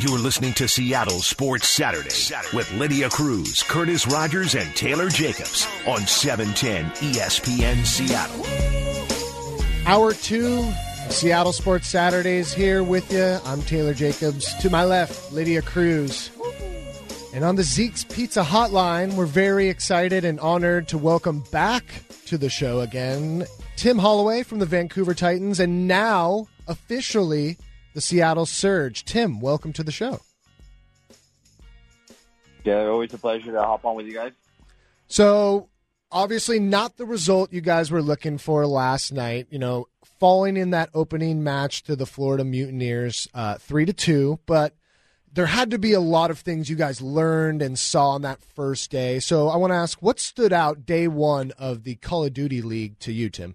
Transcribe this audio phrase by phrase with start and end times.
[0.00, 2.14] You're listening to Seattle Sports Saturday,
[2.54, 8.46] with Lydia Cruz, Curtis Rogers, and Taylor Jacobs on 710 ESPN Seattle.
[9.88, 10.62] Hour two,
[11.10, 13.40] Seattle Sports Saturdays here with you.
[13.44, 14.54] I'm Taylor Jacobs.
[14.60, 16.30] To my left, Lydia Cruz.
[17.34, 21.84] And on the Zeke's Pizza Hotline, we're very excited and honored to welcome back
[22.26, 27.56] to the show again Tim Holloway from the Vancouver Titans, and now officially
[27.94, 29.04] the Seattle Surge.
[29.04, 30.20] Tim, welcome to the show.
[32.64, 34.32] Yeah, always a pleasure to hop on with you guys.
[35.06, 35.68] So,
[36.12, 39.46] obviously, not the result you guys were looking for last night.
[39.50, 39.86] You know,
[40.20, 44.38] falling in that opening match to the Florida Mutineers, uh, three to two.
[44.44, 44.74] But
[45.32, 48.42] there had to be a lot of things you guys learned and saw on that
[48.42, 49.18] first day.
[49.20, 52.60] So, I want to ask, what stood out day one of the Call of Duty
[52.60, 53.54] League to you, Tim?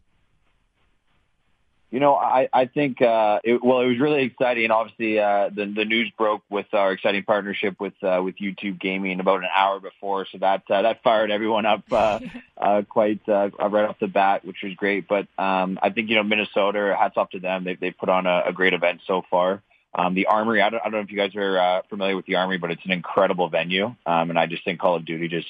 [1.93, 4.71] You know, I, I think, uh, it, well, it was really exciting.
[4.71, 9.19] Obviously, uh, the, the news broke with our exciting partnership with, uh, with YouTube Gaming
[9.19, 10.25] about an hour before.
[10.31, 12.19] So that, uh, that fired everyone up, uh,
[12.58, 15.08] uh, quite, uh, right off the bat, which was great.
[15.08, 17.64] But, um, I think, you know, Minnesota, hats off to them.
[17.64, 19.61] They, they put on a, a great event so far.
[19.94, 22.25] Um, the Armory, I don't, I don't know if you guys are uh, familiar with
[22.25, 23.94] the Armory, but it's an incredible venue.
[24.08, 25.47] Um, and I just think Call of Duty just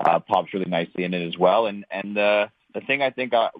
[0.00, 1.66] uh, pops really nicely in it as well.
[1.66, 3.50] And, and, uh, the thing I think uh,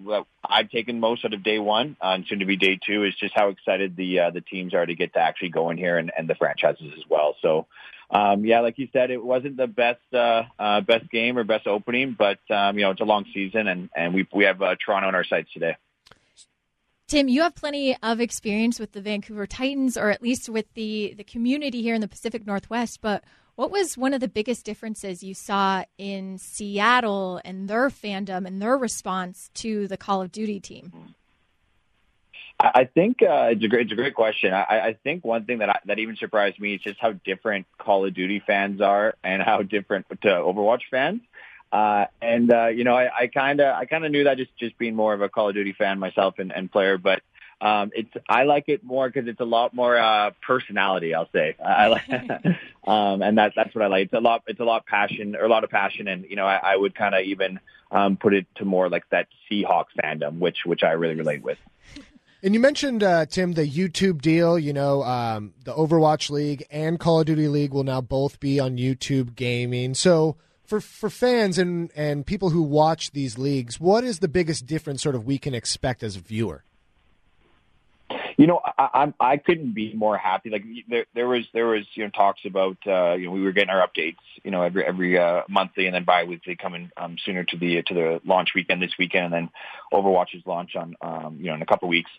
[0.43, 3.15] I've taken most out of day one uh, and soon to be day two is
[3.15, 5.97] just how excited the uh, the teams are to get to actually go in here
[5.97, 7.35] and, and the franchises as well.
[7.41, 7.65] So,
[8.11, 11.65] um, yeah, like you said, it wasn't the best uh, uh, best game or best
[11.65, 14.75] opening, but um, you know it's a long season and and we we have uh,
[14.83, 15.77] Toronto on our sights today.
[17.07, 21.13] Tim, you have plenty of experience with the Vancouver Titans, or at least with the
[21.17, 23.23] the community here in the Pacific Northwest, but
[23.55, 28.61] what was one of the biggest differences you saw in Seattle and their fandom and
[28.61, 31.15] their response to the Call of Duty team?
[32.57, 34.53] I think uh, it's a great, it's a great question.
[34.53, 37.65] I, I think one thing that I, that even surprised me is just how different
[37.77, 41.21] Call of Duty fans are and how different to Overwatch fans.
[41.71, 44.77] Uh, and uh, you know, I kind of I kind of knew that just just
[44.77, 47.21] being more of a Call of Duty fan myself and, and player, but
[47.61, 51.13] um, it's I like it more because it's a lot more uh, personality.
[51.13, 52.09] I'll say I like,
[52.85, 54.05] um, and that that's what I like.
[54.05, 54.43] It's a lot.
[54.47, 56.95] It's a lot passion or a lot of passion, and you know I, I would
[56.95, 57.59] kind of even
[57.91, 61.57] um, put it to more like that Seahawks fandom, which which I really relate with.
[62.43, 64.59] And you mentioned uh, Tim the YouTube deal.
[64.59, 68.59] You know, um, the Overwatch League and Call of Duty League will now both be
[68.59, 69.93] on YouTube Gaming.
[69.93, 70.35] So
[70.65, 75.01] for for fans and and people who watch these leagues, what is the biggest difference
[75.01, 76.65] sort of we can expect as a viewer?
[78.37, 80.49] You know, I, I'm I couldn't be more happy.
[80.49, 83.51] Like there, there was there was you know talks about uh, you know we were
[83.51, 87.43] getting our updates you know every every uh, monthly and then bi-weekly coming um, sooner
[87.45, 89.49] to the to the launch weekend this weekend and then
[89.93, 92.11] Overwatch's launch on um, you know in a couple of weeks.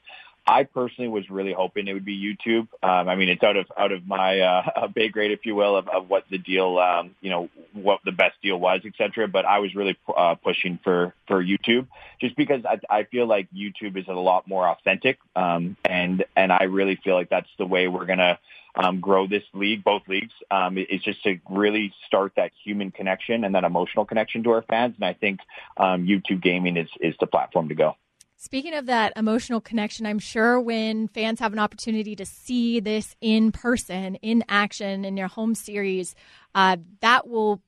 [0.47, 2.69] I personally was really hoping it would be YouTube.
[2.83, 5.77] Um, I mean, it's out of out of my uh, pay grade, if you will,
[5.77, 9.27] of, of what the deal, um, you know, what the best deal was, et cetera.
[9.27, 11.89] But I was really uh, pushing for for YouTube,
[12.21, 16.53] just because I, I feel like YouTube is a lot more authentic, um, and and
[16.53, 18.39] I really feel like that's the way we're gonna
[18.77, 20.34] um, grow this league, both leagues.
[20.51, 24.63] Um, it's just to really start that human connection and that emotional connection to our
[24.63, 24.95] fans.
[24.97, 25.41] And I think
[25.77, 27.97] um, YouTube gaming is is the platform to go.
[28.38, 33.16] Speaking of that emotional connection, I'm sure when fans have an opportunity to see this
[33.22, 36.14] in person, in action, in your home series,
[36.54, 37.62] uh, that will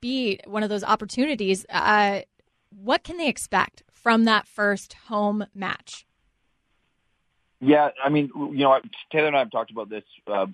[0.00, 1.66] be one of those opportunities.
[1.68, 2.22] Uh,
[2.70, 6.06] what can they expect from that first home match?
[7.60, 8.80] Yeah, I mean, you know,
[9.10, 10.46] Taylor and I have talked about this, uh,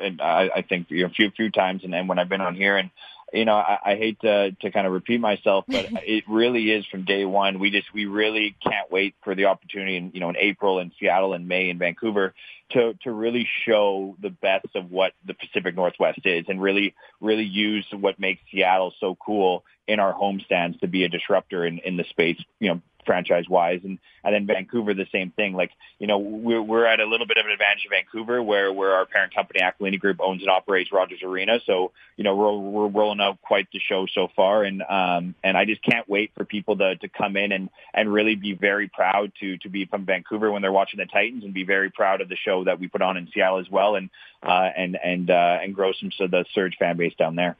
[0.00, 2.42] and I, I think you know, a few few times, and, and when I've been
[2.42, 2.90] on here, and
[3.32, 6.86] you know, I, I hate to to kind of repeat myself, but it really is
[6.86, 7.58] from day one.
[7.58, 10.92] We just we really can't wait for the opportunity, in, you know, in April in
[10.98, 12.34] Seattle and May in Vancouver
[12.70, 17.44] to to really show the best of what the Pacific Northwest is, and really really
[17.44, 21.78] use what makes Seattle so cool in our home stands to be a disruptor in
[21.78, 23.80] in the space, you know, franchise wise.
[23.84, 25.54] And, and then Vancouver, the same thing.
[25.54, 28.72] Like, you know, we're, we're at a little bit of an advantage in Vancouver where,
[28.72, 31.60] where our parent company, Aquilini Group, owns and operates Rogers Arena.
[31.66, 34.64] So, you know, we're, we're rolling out quite the show so far.
[34.64, 38.12] And, um, and I just can't wait for people to, to come in and, and
[38.12, 41.54] really be very proud to, to be from Vancouver when they're watching the Titans and
[41.54, 43.96] be very proud of the show that we put on in Seattle as well.
[43.96, 44.10] And,
[44.42, 47.56] uh, and, and, uh, and grow some, so the Surge fan base down there.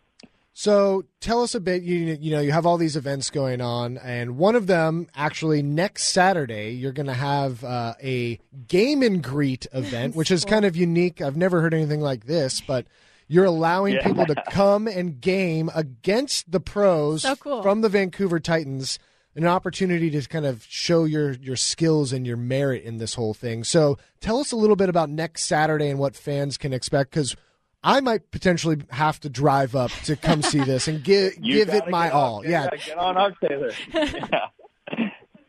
[0.53, 1.83] So tell us a bit.
[1.83, 5.63] You you know you have all these events going on, and one of them actually
[5.63, 10.65] next Saturday you're going to have uh, a game and greet event, which is kind
[10.65, 11.21] of unique.
[11.21, 12.87] I've never heard anything like this, but
[13.29, 14.07] you're allowing yeah.
[14.07, 17.63] people to come and game against the pros so cool.
[17.63, 18.99] from the Vancouver Titans.
[19.37, 23.33] An opportunity to kind of show your your skills and your merit in this whole
[23.33, 23.63] thing.
[23.63, 27.37] So tell us a little bit about next Saturday and what fans can expect because
[27.83, 31.89] I might potentially have to drive up to come see this and give give it
[31.89, 32.45] my all.
[32.45, 33.73] yeah, get on up, Taylor.
[33.95, 34.49] yeah.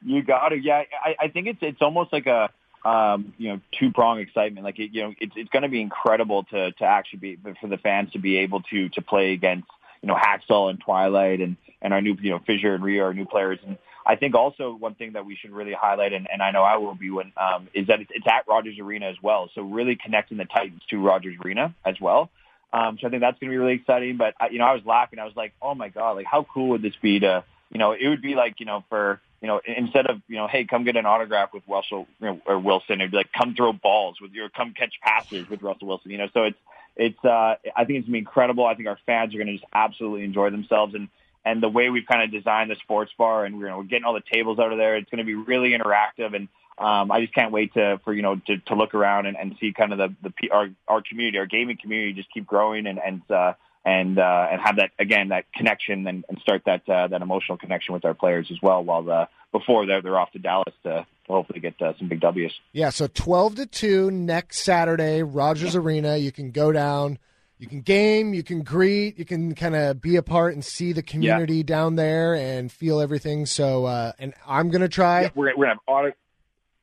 [0.03, 0.55] You got to.
[0.55, 2.49] Yeah, I, I think it's it's almost like a
[2.87, 4.63] um, you know two prong excitement.
[4.63, 7.67] Like it, you know, it's it's going to be incredible to to actually be for
[7.67, 9.67] the fans to be able to to play against
[10.01, 13.13] you know Haksal and Twilight and and our new you know Fissure and Rio, our
[13.13, 16.41] new players and I think also one thing that we should really highlight, and, and
[16.41, 19.49] I know I will be when, um, is that it's, at Rogers Arena as well.
[19.53, 22.29] So really connecting the Titans to Rogers Arena as well.
[22.73, 24.17] Um, so I think that's going to be really exciting.
[24.17, 25.19] But I, you know, I was laughing.
[25.19, 27.91] I was like, oh my god, like how cool would this be to, you know,
[27.91, 30.83] it would be like, you know, for you know, instead of you know, hey, come
[30.83, 34.21] get an autograph with Russell you know, or Wilson, it'd be like come throw balls
[34.21, 36.11] with your, come catch passes with Russell Wilson.
[36.11, 36.57] You know, so it's
[36.95, 37.25] it's.
[37.25, 38.65] uh I think it's gonna be incredible.
[38.65, 41.09] I think our fans are going to just absolutely enjoy themselves and
[41.43, 44.13] and the way we've kind of designed the sports bar and we're, we're getting all
[44.13, 44.97] the tables out of there.
[44.97, 46.47] It's going to be really interactive and
[46.77, 49.55] um, I just can't wait to for you know to, to look around and, and
[49.59, 52.99] see kind of the the our our community, our gaming community, just keep growing and
[52.99, 53.53] and uh,
[53.85, 57.57] and uh, and have that again that connection and, and start that uh, that emotional
[57.57, 58.83] connection with our players as well.
[58.83, 62.21] While the before they're they're off to Dallas to, to hopefully get uh, some big
[62.21, 62.53] Ws.
[62.71, 66.17] Yeah, so twelve to two next Saturday, Rogers Arena.
[66.17, 67.19] You can go down
[67.61, 70.93] you can game, you can greet, you can kind of be a part and see
[70.93, 71.63] the community yeah.
[71.63, 73.45] down there and feel everything.
[73.45, 75.21] So, uh, and I'm gonna try.
[75.21, 76.11] Yeah, we're, we're gonna have auto,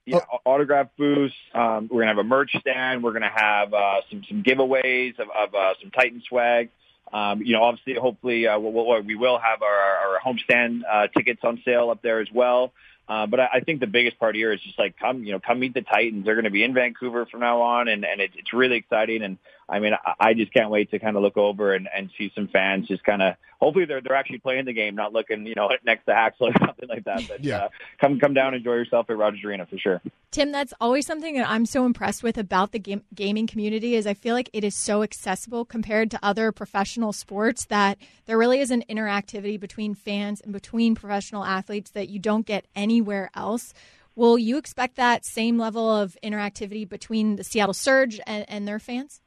[0.07, 0.39] yeah, oh.
[0.45, 1.35] autograph booths.
[1.53, 3.03] Um, we're gonna have a merch stand.
[3.03, 6.71] We're gonna have uh, some some giveaways of, of uh, some Titan swag.
[7.13, 11.41] Um, you know, obviously, hopefully, uh, we'll, we will have our, our homestand uh, tickets
[11.43, 12.73] on sale up there as well.
[13.09, 15.41] Uh, but I, I think the biggest part here is just like come, you know,
[15.41, 16.25] come meet the Titans.
[16.25, 19.23] They're going to be in Vancouver from now on, and and it, it's really exciting.
[19.23, 22.11] And I mean, I, I just can't wait to kind of look over and and
[22.17, 25.47] see some fans just kind of hopefully they're they're actually playing the game, not looking
[25.47, 27.23] you know next to Axel or something like that.
[27.29, 27.65] But yeah.
[27.65, 27.69] uh,
[28.00, 30.00] come come down, and enjoy yourself at Rogers Arena for sure.
[30.31, 34.06] Tim, that's always something that I'm so impressed with about the game, gaming community is
[34.06, 38.61] I feel like it is so accessible compared to other professional sports that there really
[38.61, 43.73] is an interactivity between fans and between professional athletes that you don't get anywhere else.
[44.14, 48.81] Will you expect that same level of interactivity between the Seattle Surge and, and their
[48.81, 49.21] fans?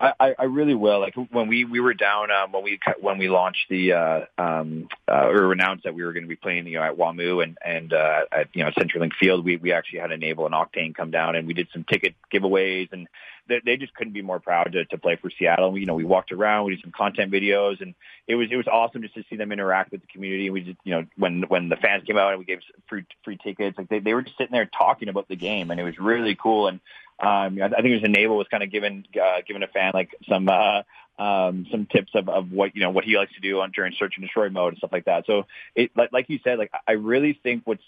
[0.00, 1.00] I, I really will.
[1.00, 4.88] Like when we we were down um, when we when we launched the uh, um,
[5.08, 7.58] uh, or announced that we were going to be playing you know at WAMU and
[7.64, 11.10] and uh, at you know CenturyLink Field, we we actually had Enable and Octane come
[11.10, 13.08] down and we did some ticket giveaways and
[13.48, 15.72] they, they just couldn't be more proud to, to play for Seattle.
[15.72, 17.94] We, you know, we walked around, we did some content videos, and
[18.26, 20.46] it was it was awesome just to see them interact with the community.
[20.46, 23.04] And we just you know when when the fans came out and we gave free
[23.24, 25.84] free tickets, like they they were just sitting there talking about the game, and it
[25.84, 26.68] was really cool.
[26.68, 26.80] And
[27.20, 30.14] um, I think it was Enable was kind of giving uh, giving a fan like
[30.28, 30.82] some uh,
[31.18, 33.92] um, some tips of, of what you know what he likes to do on during
[33.98, 35.26] search and destroy mode and stuff like that.
[35.26, 37.82] So it like like you said, like I really think what's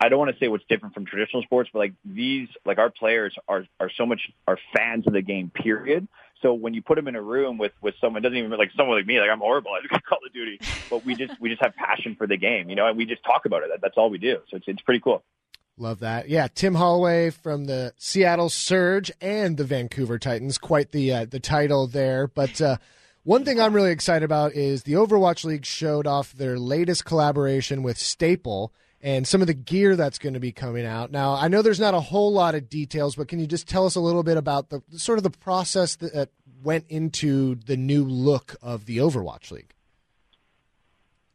[0.00, 2.90] I don't want to say what's different from traditional sports, but like these like our
[2.90, 5.50] players are are so much are fans of the game.
[5.50, 6.08] Period.
[6.42, 8.98] So when you put them in a room with with someone doesn't even like someone
[8.98, 10.58] like me, like I'm horrible at Call of Duty,
[10.90, 13.22] but we just we just have passion for the game, you know, and we just
[13.22, 13.70] talk about it.
[13.70, 14.40] That, that's all we do.
[14.50, 15.22] So it's it's pretty cool.
[15.82, 16.28] Love that.
[16.28, 20.56] Yeah, Tim Holloway from the Seattle Surge and the Vancouver Titans.
[20.56, 22.28] Quite the uh, the title there.
[22.28, 22.76] But uh,
[23.24, 27.82] one thing I'm really excited about is the Overwatch League showed off their latest collaboration
[27.82, 31.10] with Staple and some of the gear that's going to be coming out.
[31.10, 33.84] Now, I know there's not a whole lot of details, but can you just tell
[33.84, 36.30] us a little bit about the sort of the process that
[36.62, 39.74] went into the new look of the Overwatch League?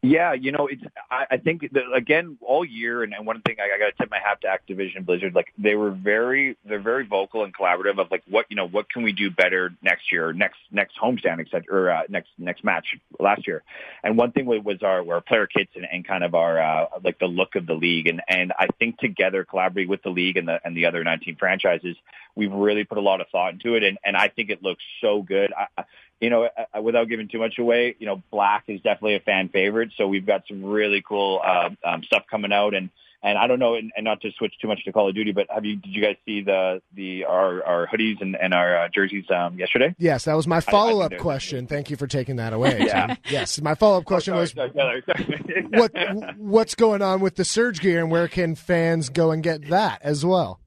[0.08, 0.82] Yeah, you know, it's.
[1.12, 4.04] I, I think that again all year, and, and one thing I, I got to
[4.04, 5.36] tip my hat to Activision Blizzard.
[5.36, 8.90] Like they were very, they're very vocal and collaborative of like what you know, what
[8.90, 12.86] can we do better next year, next next homestand, etc., or uh, next next match
[13.20, 13.64] last year.
[14.02, 17.20] And one thing was our our player kits and, and kind of our uh, like
[17.20, 18.08] the look of the league.
[18.08, 21.36] And and I think together, collaborating with the league and the and the other 19
[21.36, 21.98] franchises,
[22.34, 23.84] we've really put a lot of thought into it.
[23.84, 25.52] And and I think it looks so good.
[25.78, 25.84] I,
[26.20, 26.50] you know,
[26.82, 29.92] without giving too much away, you know, black is definitely a fan favorite.
[29.98, 32.90] So we've got some really cool uh, um, stuff coming out, and
[33.24, 35.32] and I don't know, and, and not to switch too much to Call of Duty,
[35.32, 38.86] but have you did you guys see the the our our hoodies and, and our
[38.86, 39.96] uh, jerseys um, yesterday?
[39.98, 41.68] Yes, that was my follow up question.
[41.68, 42.78] Thank you for taking that away.
[42.86, 43.08] yeah.
[43.08, 43.18] Tim.
[43.30, 45.68] Yes, my follow up question oh, sorry, was sorry, sorry.
[45.70, 49.70] what what's going on with the surge gear, and where can fans go and get
[49.70, 50.60] that as well?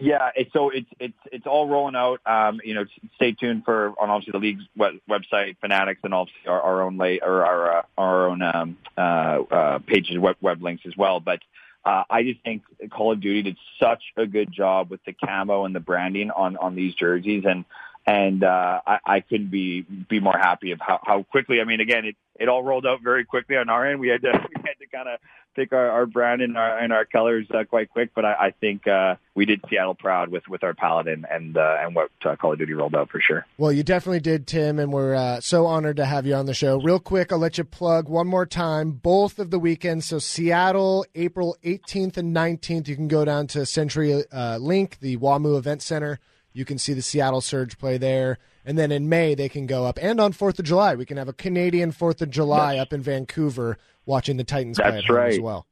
[0.00, 2.20] Yeah, it's, so it's it's it's all rolling out.
[2.24, 2.84] Um, you know,
[3.16, 6.98] stay tuned for on obviously the league's web, website, Fanatics, and obviously our, our own
[6.98, 11.18] lay or our uh, our own um, uh, uh, pages, web, web links as well.
[11.18, 11.40] But
[11.84, 15.64] uh, I just think Call of Duty did such a good job with the camo
[15.64, 17.64] and the branding on on these jerseys, and
[18.06, 21.60] and uh, I, I couldn't be be more happy of how, how quickly.
[21.60, 24.00] I mean, again, it it all rolled out very quickly on our end.
[24.00, 25.18] We had to we had to kind of
[25.58, 28.50] pick our, our brand and our and our colors uh, quite quick, but I, I
[28.52, 32.36] think uh, we did Seattle proud with with our Paladin and uh, and what uh,
[32.36, 33.44] Call of Duty rolled out for sure.
[33.58, 36.54] Well, you definitely did, Tim, and we're uh, so honored to have you on the
[36.54, 36.80] show.
[36.80, 40.06] Real quick, I'll let you plug one more time both of the weekends.
[40.06, 42.86] So Seattle, April 18th and 19th.
[42.86, 46.20] You can go down to Century uh, Link, the WAMU Event Center.
[46.52, 48.38] You can see the Seattle Surge play there.
[48.64, 49.98] And then in May, they can go up.
[50.02, 53.00] And on 4th of July, we can have a Canadian 4th of July up in
[53.00, 55.32] Vancouver watching the Titans play That's at home right.
[55.34, 55.66] as well.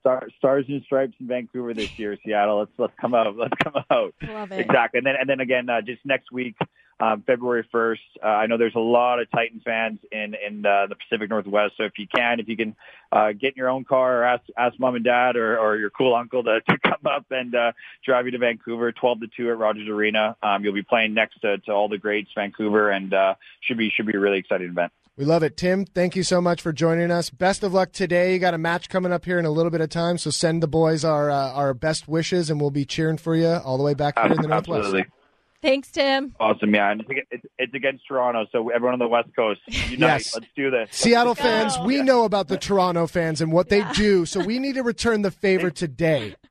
[0.00, 2.60] Star, stars and stripes in Vancouver this year, Seattle.
[2.60, 3.36] Let's let's come out.
[3.36, 4.14] Let's come out.
[4.22, 4.60] Love it.
[4.60, 4.98] Exactly.
[4.98, 6.56] And then and then again, uh, just next week,
[6.98, 8.02] um, February first.
[8.22, 11.74] Uh, I know there's a lot of Titan fans in in uh, the Pacific Northwest.
[11.76, 12.74] So if you can, if you can
[13.10, 15.90] uh, get in your own car or ask ask mom and dad or, or your
[15.90, 17.72] cool uncle to, to come up and uh,
[18.04, 20.36] drive you to Vancouver, 12 to 2 at Rogers Arena.
[20.42, 23.90] Um, you'll be playing next to, to all the greats, Vancouver, and uh, should be
[23.90, 24.92] should be a really exciting event.
[25.16, 25.58] We love it.
[25.58, 27.28] Tim, thank you so much for joining us.
[27.28, 28.32] Best of luck today.
[28.32, 30.62] You got a match coming up here in a little bit of time, so send
[30.62, 33.84] the boys our uh, our best wishes, and we'll be cheering for you all the
[33.84, 34.86] way back here in the Northwest.
[34.86, 35.12] Absolutely.
[35.60, 36.34] Thanks, Tim.
[36.40, 36.90] Awesome, yeah.
[36.90, 40.00] And it's, it's, it's against Toronto, so everyone on the West Coast, unite.
[40.00, 40.34] Yes.
[40.34, 40.88] Let's do this.
[40.90, 41.42] Seattle go.
[41.42, 44.82] fans, we know about the Toronto fans and what they do, so we need to
[44.82, 46.34] return the favor today.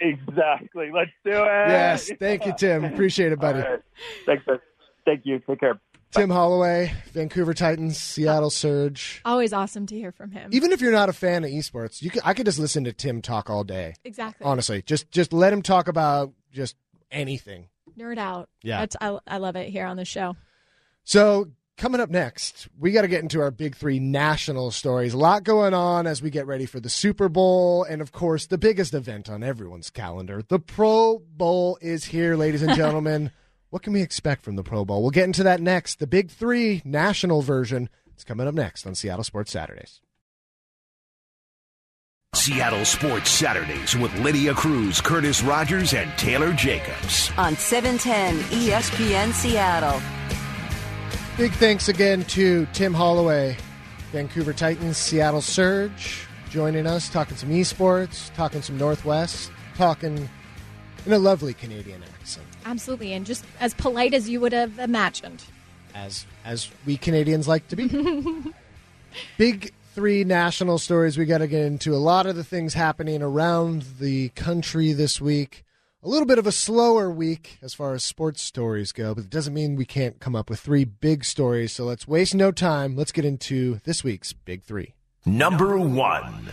[0.00, 0.90] Exactly.
[0.92, 1.68] Let's do it.
[1.68, 2.84] Yes, thank you, Tim.
[2.84, 3.60] Appreciate it, buddy.
[3.62, 3.80] All right.
[4.26, 4.44] Thanks.
[4.44, 4.58] man.
[5.04, 5.38] Thank you.
[5.38, 5.80] Take care.
[6.12, 9.22] Tim Holloway, Vancouver Titans, Seattle Surge.
[9.24, 10.50] Always awesome to hear from him.
[10.52, 12.92] Even if you're not a fan of esports, you could, I could just listen to
[12.92, 13.94] Tim talk all day.
[14.04, 14.44] exactly.
[14.44, 16.76] Honestly, just just let him talk about just
[17.10, 17.68] anything.
[17.98, 18.48] Nerd out.
[18.62, 18.80] Yeah.
[18.80, 20.36] That's, I, I love it here on the show.
[21.04, 25.14] So, coming up next, we got to get into our big three national stories.
[25.14, 27.84] A lot going on as we get ready for the Super Bowl.
[27.84, 32.62] And of course, the biggest event on everyone's calendar the Pro Bowl is here, ladies
[32.62, 33.30] and gentlemen.
[33.72, 35.00] What can we expect from the Pro Bowl?
[35.00, 35.98] We'll get into that next.
[35.98, 40.02] The big three national version is coming up next on Seattle Sports Saturdays.
[42.34, 47.30] Seattle Sports Saturdays with Lydia Cruz, Curtis Rogers, and Taylor Jacobs.
[47.38, 50.02] on 710 ESPN Seattle.
[51.38, 53.56] Big thanks again to Tim Holloway,
[54.10, 60.28] Vancouver Titans, Seattle Surge, joining us, talking some esports, talking some Northwest, talking
[61.06, 63.12] in a lovely Canadian accent, Absolutely.
[63.12, 65.42] And just as polite as you would have imagined.
[65.94, 67.88] as as we Canadians like to be.
[69.38, 71.94] Big three national stories we got to get into.
[71.94, 75.64] A lot of the things happening around the country this week.
[76.02, 79.30] A little bit of a slower week as far as sports stories go, but it
[79.30, 81.72] doesn't mean we can't come up with three big stories.
[81.72, 82.96] So let's waste no time.
[82.96, 84.94] Let's get into this week's big three.
[85.24, 86.52] Number one.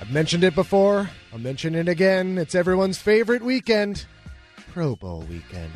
[0.00, 1.10] I've mentioned it before.
[1.32, 2.38] I'll mention it again.
[2.38, 4.06] It's everyone's favorite weekend
[4.74, 5.70] Pro Bowl weekend.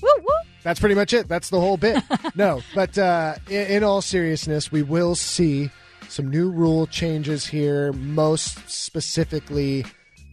[0.00, 0.34] Woo woo.
[0.62, 1.26] That's pretty much it.
[1.26, 2.00] That's the whole bit.
[2.36, 5.68] no, but uh, in, in all seriousness, we will see
[6.08, 7.92] some new rule changes here.
[7.94, 9.84] Most specifically,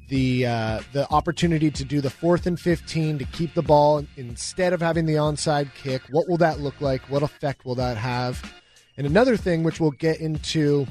[0.10, 4.72] the uh, the opportunity to do the fourth and fifteen to keep the ball instead
[4.72, 6.04] of having the onside kick.
[6.12, 7.02] What will that look like?
[7.10, 8.54] What effect will that have?
[8.98, 10.86] And another thing, which we'll get into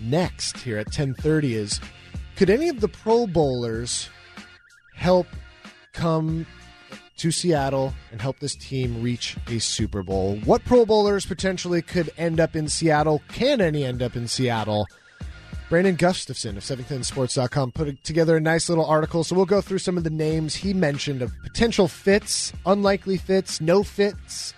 [0.00, 1.78] next here at ten thirty, is
[2.34, 4.08] could any of the Pro Bowlers
[5.02, 5.26] help
[5.92, 6.46] come
[7.16, 10.36] to Seattle and help this team reach a Super Bowl.
[10.44, 13.20] What Pro Bowlers potentially could end up in Seattle?
[13.28, 14.86] Can any end up in Seattle?
[15.68, 19.24] Brandon Gustafson of 710sports.com put together a nice little article.
[19.24, 23.60] So we'll go through some of the names he mentioned of potential fits, unlikely fits,
[23.60, 24.54] no fits,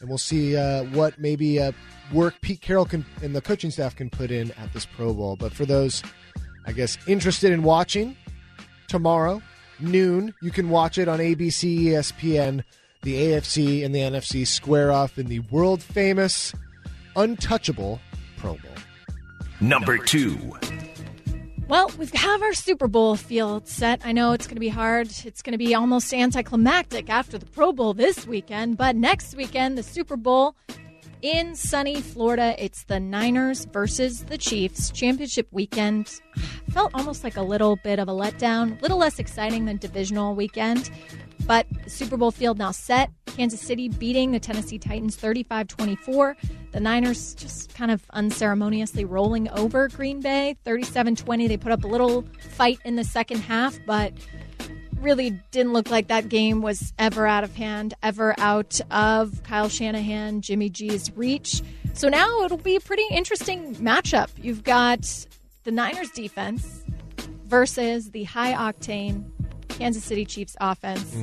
[0.00, 1.72] and we'll see uh, what maybe uh,
[2.14, 5.36] work Pete Carroll can, and the coaching staff can put in at this Pro Bowl.
[5.36, 6.02] But for those,
[6.64, 8.16] I guess, interested in watching
[8.88, 9.42] tomorrow,
[9.80, 10.34] noon.
[10.42, 12.64] You can watch it on ABC, ESPN.
[13.02, 16.52] The AFC and the NFC square off in the world famous,
[17.16, 18.00] untouchable
[18.36, 18.70] Pro Bowl.
[19.60, 20.38] Number two.
[21.68, 24.02] Well, we have our Super Bowl field set.
[24.04, 25.08] I know it's going to be hard.
[25.24, 29.78] It's going to be almost anticlimactic after the Pro Bowl this weekend, but next weekend,
[29.78, 30.54] the Super Bowl
[31.22, 32.54] in sunny Florida.
[32.58, 36.20] It's the Niners versus the Chiefs championship weekend.
[36.70, 40.34] Felt almost like a little bit of a letdown, a little less exciting than divisional
[40.34, 40.90] weekend.
[41.46, 43.10] But Super Bowl field now set.
[43.26, 46.36] Kansas City beating the Tennessee Titans 35 24.
[46.72, 51.48] The Niners just kind of unceremoniously rolling over Green Bay 37 20.
[51.48, 54.12] They put up a little fight in the second half, but
[55.02, 59.68] really didn't look like that game was ever out of hand, ever out of Kyle
[59.68, 61.62] Shanahan, Jimmy G's reach.
[61.94, 64.28] So now it'll be a pretty interesting matchup.
[64.38, 65.26] You've got
[65.64, 66.82] the Niners defense
[67.46, 69.24] versus the high octane
[69.72, 71.14] Kansas City Chiefs offense,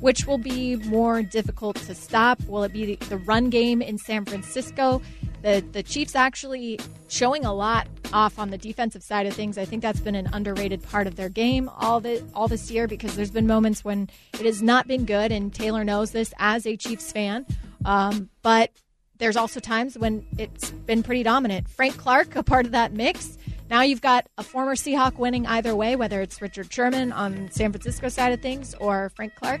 [0.00, 2.40] which will be more difficult to stop.
[2.46, 5.00] Will it be the run game in San Francisco
[5.42, 6.78] the the Chiefs actually
[7.08, 9.56] showing a lot off on the defensive side of things.
[9.56, 12.86] I think that's been an underrated part of their game all the all this year
[12.86, 16.66] because there's been moments when it has not been good, and Taylor knows this as
[16.66, 17.46] a Chiefs fan.
[17.84, 18.70] Um, but
[19.18, 21.68] there's also times when it's been pretty dominant.
[21.68, 23.36] Frank Clark, a part of that mix.
[23.70, 27.70] Now you've got a former Seahawk winning either way, whether it's Richard Sherman on San
[27.70, 29.60] Francisco side of things or Frank Clark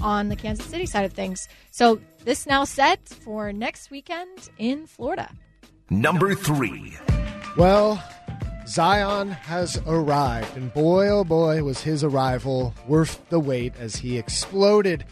[0.00, 1.46] on the Kansas City side of things.
[1.70, 5.30] So this now set for next weekend in Florida.
[5.90, 6.96] Number three.
[7.58, 8.02] Well,
[8.66, 14.16] Zion has arrived, and boy, oh boy, was his arrival worth the wait as he
[14.16, 15.04] exploded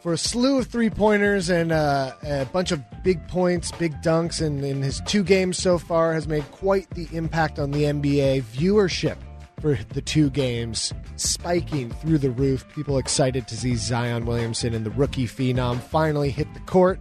[0.00, 4.44] for a slew of three pointers and uh, a bunch of big points, big dunks,
[4.44, 8.42] and in his two games so far has made quite the impact on the NBA
[8.42, 9.16] viewership
[9.60, 12.64] for the two games, spiking through the roof.
[12.74, 17.00] People excited to see Zion Williamson and the rookie phenom finally hit the court.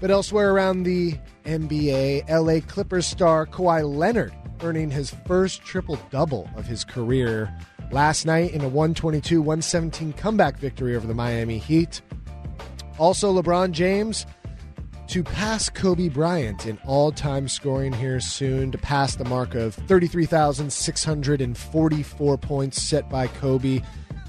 [0.00, 6.48] But elsewhere around the NBA, LA Clippers star Kawhi Leonard earning his first triple double
[6.56, 7.54] of his career
[7.90, 12.00] last night in a 122 117 comeback victory over the Miami Heat.
[12.98, 14.26] Also, LeBron James
[15.10, 19.74] to pass Kobe Bryant in all time scoring here soon, to pass the mark of
[19.74, 23.80] 33,644 points set by Kobe.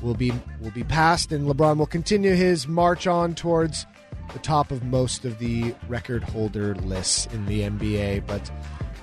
[0.02, 3.86] Will be will be passed, and LeBron will continue his march on towards
[4.34, 8.26] the top of most of the record holder lists in the NBA.
[8.26, 8.50] But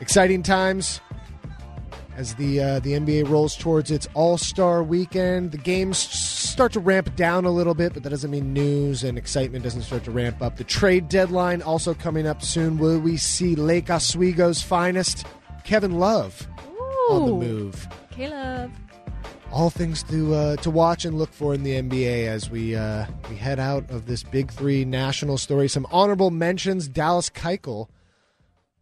[0.00, 1.00] exciting times
[2.18, 5.52] as the uh, the NBA rolls towards its All Star weekend.
[5.52, 9.16] The games start to ramp down a little bit, but that doesn't mean news and
[9.16, 10.56] excitement doesn't start to ramp up.
[10.56, 12.76] The trade deadline also coming up soon.
[12.76, 15.26] Will we see Lake Oswego's finest,
[15.62, 17.88] Kevin Love, Ooh, on the move?
[18.10, 18.72] Caleb.
[19.52, 23.06] All things to uh, to watch and look for in the NBA as we uh,
[23.30, 25.68] we head out of this Big Three national story.
[25.68, 27.88] Some honorable mentions: Dallas Keuchel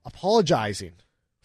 [0.07, 0.93] apologizing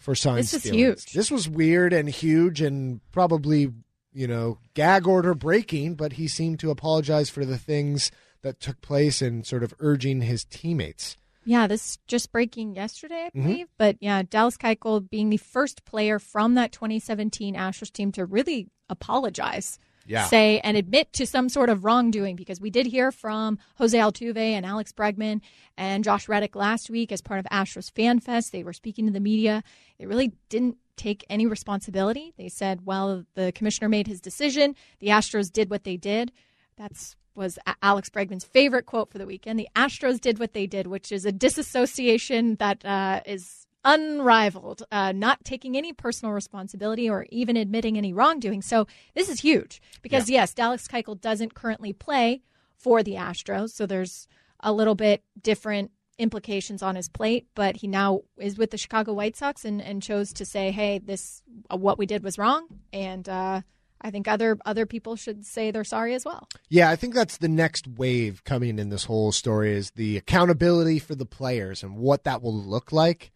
[0.02, 0.78] for sign This was stealing.
[0.80, 1.12] huge.
[1.12, 3.72] This was weird and huge and probably,
[4.12, 8.10] you know, gag order breaking, but he seemed to apologize for the things
[8.42, 11.16] that took place and sort of urging his teammates.
[11.44, 13.42] Yeah, this just breaking yesterday, I Mhm.
[13.44, 13.66] believe.
[13.78, 18.68] But yeah, Dallas Keuchel being the first player from that 2017 Astros team to really
[18.88, 19.78] apologize,
[20.12, 20.26] Yeah.
[20.26, 22.36] say and admit to some sort of wrongdoing.
[22.36, 25.40] Because we did hear from Jose Altuve and Alex Bregman
[25.76, 28.52] and Josh Reddick last week as part of Astros Fan Fest.
[28.52, 29.62] They were speaking to the media.
[29.98, 32.34] They really didn't take any responsibility.
[32.36, 34.76] They said, "Well, the commissioner made his decision.
[35.00, 36.32] The Astros did what they did."
[36.76, 39.58] That's was Alex Bregman's favorite quote for the weekend.
[39.58, 45.12] The Astros did what they did, which is a disassociation that uh, is unrivaled, uh,
[45.12, 48.62] not taking any personal responsibility or even admitting any wrongdoing.
[48.62, 52.42] So this is huge because yes, Dallas Keuchel doesn't currently play
[52.76, 54.26] for the Astros, so there's
[54.60, 57.46] a little bit different implications on his plate.
[57.54, 60.98] But he now is with the Chicago White Sox and, and chose to say, "Hey,
[60.98, 61.42] this
[61.72, 63.28] uh, what we did was wrong," and.
[63.28, 63.62] Uh,
[64.04, 66.48] I think other other people should say they're sorry as well.
[66.68, 70.98] Yeah, I think that's the next wave coming in this whole story is the accountability
[70.98, 73.30] for the players and what that will look like.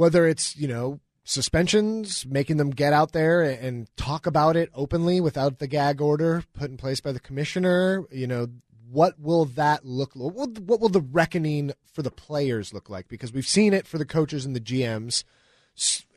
[0.00, 5.20] Whether it's, you know, suspensions, making them get out there and talk about it openly
[5.20, 8.46] without the gag order put in place by the commissioner, you know,
[8.90, 13.08] what will that look what will, what will the reckoning for the players look like
[13.08, 15.22] because we've seen it for the coaches and the GMs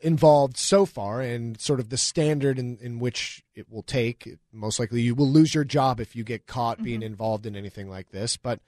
[0.00, 4.38] involved so far and sort of the standard in, in which it will take.
[4.50, 7.06] Most likely you will lose your job if you get caught being mm-hmm.
[7.06, 8.38] involved in anything like this.
[8.38, 8.60] But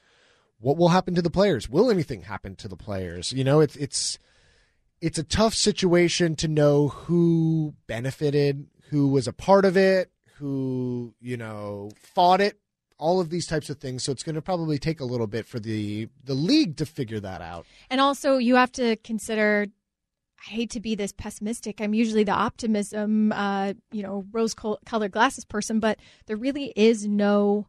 [0.60, 1.70] what will happen to the players?
[1.70, 3.32] Will anything happen to the players?
[3.32, 4.18] You know, it's it's
[5.06, 11.14] it's a tough situation to know who benefited, who was a part of it, who,
[11.20, 12.58] you know, fought it,
[12.98, 14.02] all of these types of things.
[14.02, 17.20] So it's going to probably take a little bit for the the league to figure
[17.20, 17.66] that out.
[17.88, 19.68] And also, you have to consider.
[20.48, 21.80] I hate to be this pessimistic.
[21.80, 27.68] I'm usually the optimism, uh, you know, rose-colored glasses person, but there really is no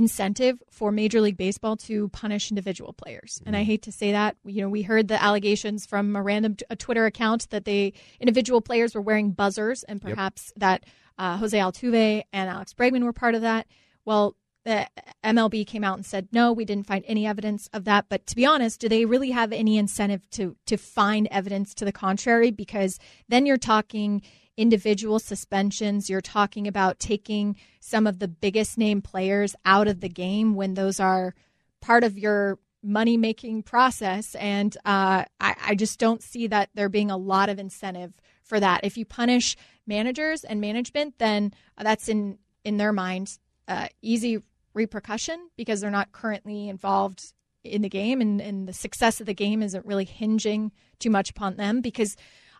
[0.00, 3.42] incentive for Major League Baseball to punish individual players.
[3.44, 4.34] And I hate to say that.
[4.46, 8.62] You know, we heard the allegations from a random a Twitter account that they individual
[8.62, 10.84] players were wearing buzzers, and perhaps that
[11.18, 13.66] uh, Jose Altuve and Alex Bregman were part of that.
[14.06, 14.86] Well, the
[15.22, 18.06] MLB came out and said no, we didn't find any evidence of that.
[18.08, 21.84] But to be honest, do they really have any incentive to to find evidence to
[21.84, 22.50] the contrary?
[22.50, 24.22] Because then you're talking
[24.60, 26.10] individual suspensions.
[26.10, 30.74] You're talking about taking some of the biggest name players out of the game when
[30.74, 31.34] those are
[31.80, 34.34] part of your money making process.
[34.34, 38.60] And uh, I, I just don't see that there being a lot of incentive for
[38.60, 38.80] that.
[38.84, 44.42] If you punish managers and management, then that's in in their mind uh, easy
[44.74, 47.32] repercussion because they're not currently involved
[47.64, 51.30] in the game, and, and the success of the game isn't really hinging too much
[51.30, 52.16] upon them because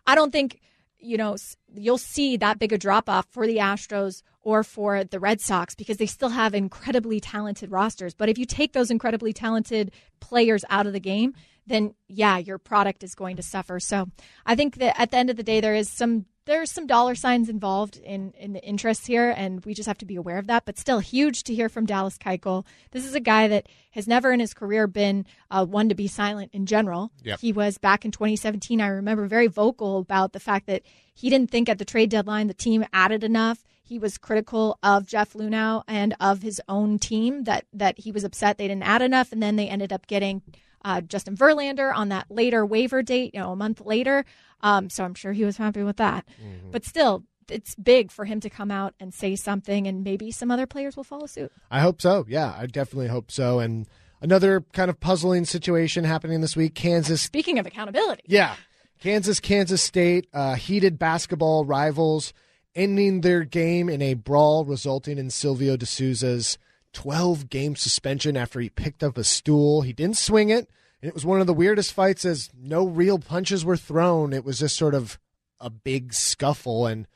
[0.07, 0.59] I don't think
[1.01, 1.35] you know
[1.73, 5.75] you'll see that big a drop off for the Astros or for the Red Sox
[5.75, 8.13] because they still have incredibly talented rosters.
[8.13, 11.33] But if you take those incredibly talented players out of the game,
[11.67, 13.79] then yeah, your product is going to suffer.
[13.79, 14.09] So
[14.45, 17.15] I think that at the end of the day, there is some there's some dollar
[17.15, 20.47] signs involved in in the interests here, and we just have to be aware of
[20.47, 20.65] that.
[20.65, 22.65] But still, huge to hear from Dallas Keuchel.
[22.91, 26.07] This is a guy that has never in his career been uh, one to be
[26.07, 27.11] silent in general.
[27.23, 27.39] Yep.
[27.39, 28.81] He was back in 2017.
[28.81, 30.81] I remember very vocal about the fact that
[31.13, 33.63] he didn't think at the trade deadline the team added enough.
[33.83, 38.23] He was critical of Jeff Luhnow and of his own team that that he was
[38.23, 40.41] upset they didn't add enough, and then they ended up getting
[40.83, 44.25] uh, Justin Verlander on that later waiver date, you know, a month later.
[44.61, 46.25] Um, so I'm sure he was happy with that.
[46.41, 46.71] Mm-hmm.
[46.71, 50.51] But still, it's big for him to come out and say something, and maybe some
[50.51, 51.51] other players will follow suit.
[51.69, 52.25] I hope so.
[52.27, 53.59] Yeah, I definitely hope so.
[53.59, 53.87] And
[54.21, 57.21] another kind of puzzling situation happening this week Kansas.
[57.21, 58.55] Speaking of accountability, Yeah.
[58.99, 62.33] Kansas, Kansas State, uh, heated basketball rivals
[62.75, 66.57] ending their game in a brawl resulting in Silvio De Sousa's
[66.93, 69.81] 12 game suspension after he picked up a stool.
[69.81, 70.69] He didn't swing it.
[71.01, 74.33] And it was one of the weirdest fights as no real punches were thrown.
[74.33, 75.19] It was just sort of
[75.59, 76.85] a big scuffle.
[76.85, 77.07] And,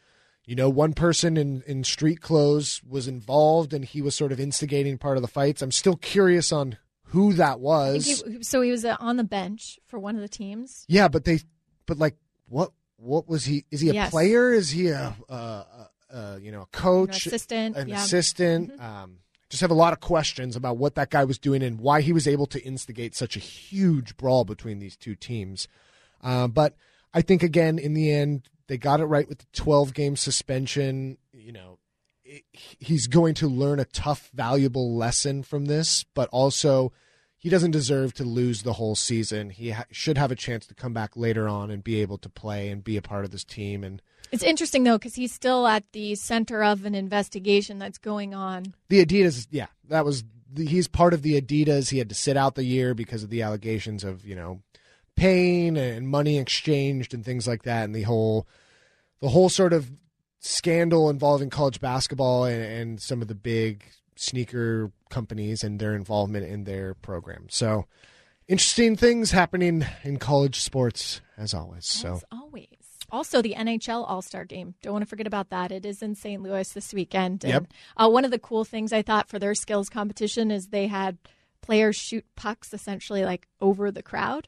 [0.45, 4.39] you know, one person in, in street clothes was involved and he was sort of
[4.39, 5.61] instigating part of the fights.
[5.61, 6.77] I'm still curious on
[7.09, 8.05] who that was.
[8.05, 10.83] he, so he was uh, on the bench for one of the teams.
[10.88, 11.39] Yeah, but they,
[11.85, 12.15] but like,
[12.47, 13.65] what, what was he?
[13.69, 14.09] Is he a Yes.
[14.09, 14.51] player?
[14.51, 15.63] Is he a, uh,
[16.11, 17.95] uh, you know, a coach, An assistant, an yeah.
[17.97, 18.03] Mm-hmm.
[18.03, 18.81] assistant?
[18.81, 19.17] Um,
[19.49, 22.13] just have a lot of questions about what that guy was doing and why he
[22.13, 25.67] was able to instigate such a huge brawl between these two teams.
[26.21, 26.75] Uh, but
[27.13, 31.17] I think again, in the end, they got it right with the 12 game suspension.
[31.31, 31.79] You know,
[32.23, 36.91] it, he's going to learn a tough, valuable lesson from this, but also
[37.38, 39.51] he doesn't deserve to lose the whole season.
[39.51, 42.29] He ha- should have a chance to come back later on and be able to
[42.29, 43.84] play and be a part of this team.
[43.84, 44.01] And
[44.36, 48.74] It's interesting though because he's still at the center of an investigation that's going on.
[48.89, 51.89] the Adidas, yeah, that was the, he's part of the Adidas.
[51.89, 54.62] He had to sit out the year because of the allegations of you know
[55.15, 58.45] pain and money exchanged and things like that, and the whole
[59.21, 59.89] the whole sort of
[60.39, 66.45] scandal involving college basketball and, and some of the big sneaker companies and their involvement
[66.45, 67.48] in their program.
[67.50, 67.86] So
[68.48, 71.86] interesting things happening in college sports as always.
[71.86, 72.67] So always.
[73.15, 74.75] Also, the NHL All Star Game.
[74.82, 75.71] Don't want to forget about that.
[75.71, 76.41] It is in St.
[76.43, 77.43] Louis this weekend.
[77.43, 77.65] And, Yep.
[77.97, 81.17] uh, one of the cool things I thought for their skills competition is they had
[81.62, 84.47] players shoot pucks essentially like over the crowd.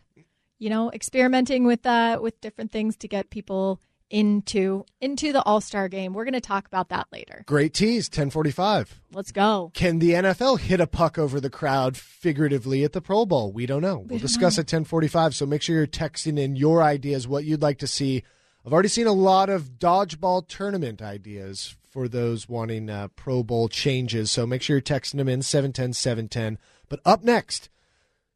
[0.60, 5.62] You know, experimenting with uh, with different things to get people into into the All
[5.62, 6.14] Star Game.
[6.14, 7.44] We're going to talk about that later.
[7.46, 9.00] great tease, ten forty five.
[9.12, 9.70] Let's go.
[9.74, 13.52] Can the NFL hit a puck over the crowd figuratively at the Pro Bowl?
[13.52, 14.00] We don't know.
[14.08, 17.80] We'll discuss at 1045, so make sure you're texting in your ideas, what you'd like
[17.80, 18.24] to see.
[18.68, 23.70] I've already seen a lot of dodgeball tournament ideas for those wanting uh, Pro Bowl
[23.70, 26.58] changes, so make sure you're texting them in 710 710.
[26.90, 27.70] But up next,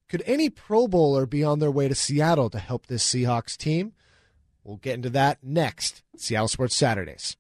[0.08, 3.92] could any Pro Bowler be on their way to Seattle to help this Seahawks team?
[4.64, 6.02] We'll get into that next.
[6.16, 7.36] Seattle Sports Saturdays.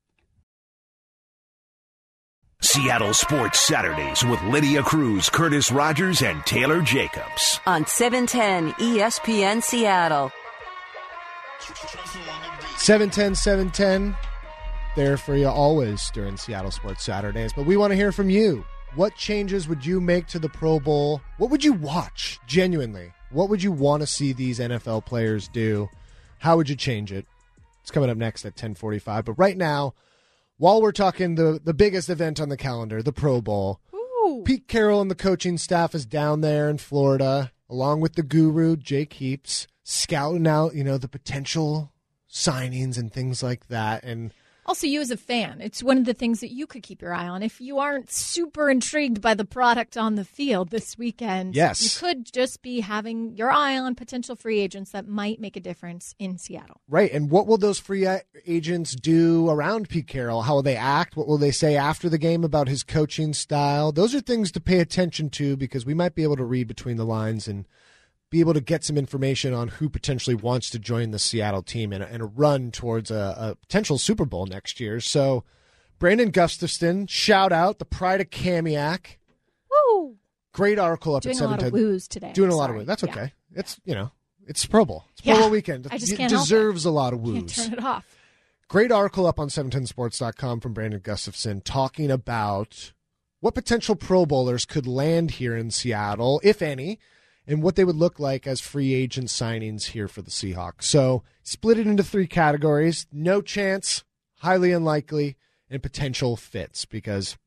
[2.61, 7.61] Seattle Sports Saturdays with Lydia Cruz, Curtis Rogers, and Taylor Jacobs.
[7.65, 10.29] on 710 ESPN Seattle.
[12.77, 14.15] 710 710
[14.95, 17.53] there for you always during Seattle Sports Saturdays.
[17.53, 18.65] But we want to hear from you.
[18.95, 21.21] What changes would you make to the Pro Bowl?
[21.37, 23.13] What would you watch genuinely?
[23.29, 25.89] What would you want to see these NFL players do?
[26.39, 27.25] How would you change it?
[27.81, 29.25] It's coming up next at 1045.
[29.25, 29.93] But right now,
[30.57, 34.43] while we're talking the, the biggest event on the calendar, the Pro Bowl, Ooh.
[34.45, 38.75] Pete Carroll and the coaching staff is down there in Florida, along with the guru
[38.75, 41.91] Jake Heaps, scouting out, you know, the potential
[42.29, 44.03] signings and things like that.
[44.03, 44.31] And
[44.65, 47.13] Also, you as a fan, it's one of the things that you could keep your
[47.13, 47.41] eye on.
[47.43, 51.81] If you aren't super intrigued by the product on the field this weekend, Yes.
[51.83, 55.59] you could just be having your eye on potential free agents that might make a
[55.59, 56.79] difference in Seattle.
[56.87, 58.07] right, and what will those free
[58.47, 60.43] agents do around Pete Carroll?
[60.43, 61.17] How will they act?
[61.17, 63.91] What will they say after the game about his coaching style?
[63.91, 66.95] Those are things to pay attention to because we might be able to read between
[66.97, 67.65] the lines and
[68.31, 71.93] be able to get some information on who potentially wants to join the Seattle team
[71.93, 74.99] and, and a run towards a, a potential Super Bowl next year.
[74.99, 75.43] So,
[75.99, 79.17] Brandon Gustafson, shout out the pride of Kamiak.
[79.69, 80.15] Woo!
[80.53, 82.31] Great article up Doing at a lot of woos today.
[82.33, 82.77] Doing a lot of Sorry.
[82.79, 82.87] woos.
[82.87, 83.11] That's Yeah.
[83.11, 83.33] okay.
[83.53, 84.11] It's, you know,
[84.47, 85.05] it's Pro Bowl.
[85.11, 85.39] It's Pro Yeah.
[85.41, 85.87] Bowl weekend.
[85.91, 86.45] I just it can't help it.
[86.45, 87.55] deserves a lot of Can't woos.
[87.55, 88.05] turn it off.
[88.67, 92.93] Great article up on 710sports.com from Brandon Gustafson talking about
[93.41, 96.97] what potential Pro Bowlers could land here in Seattle, if any,
[97.47, 100.83] and what they would look like as free agent signings here for the Seahawks.
[100.83, 104.03] So split it into three categories no chance,
[104.37, 105.37] highly unlikely,
[105.69, 107.37] and potential fits because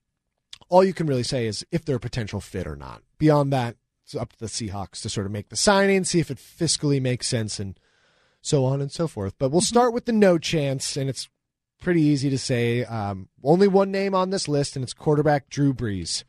[0.68, 3.02] all you can really say is if they're a potential fit or not.
[3.18, 6.30] Beyond that, it's up to the Seahawks to sort of make the signing, see if
[6.30, 7.78] it fiscally makes sense, and
[8.42, 9.34] so on and so forth.
[9.38, 11.28] But we'll start with the no chance, and it's
[11.80, 12.84] pretty easy to say.
[12.84, 16.24] Um, only one name on this list, and it's quarterback Drew Brees.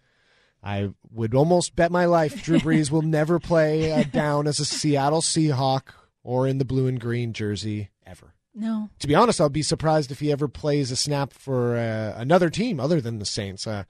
[0.66, 4.66] I would almost bet my life Drew Brees will never play uh, down as a
[4.66, 5.90] Seattle Seahawk
[6.24, 8.34] or in the blue and green jersey ever.
[8.56, 8.90] No.
[9.00, 12.50] To be honest, I'll be surprised if he ever plays a snap for uh, another
[12.50, 13.68] team other than the Saints.
[13.68, 13.84] Uh,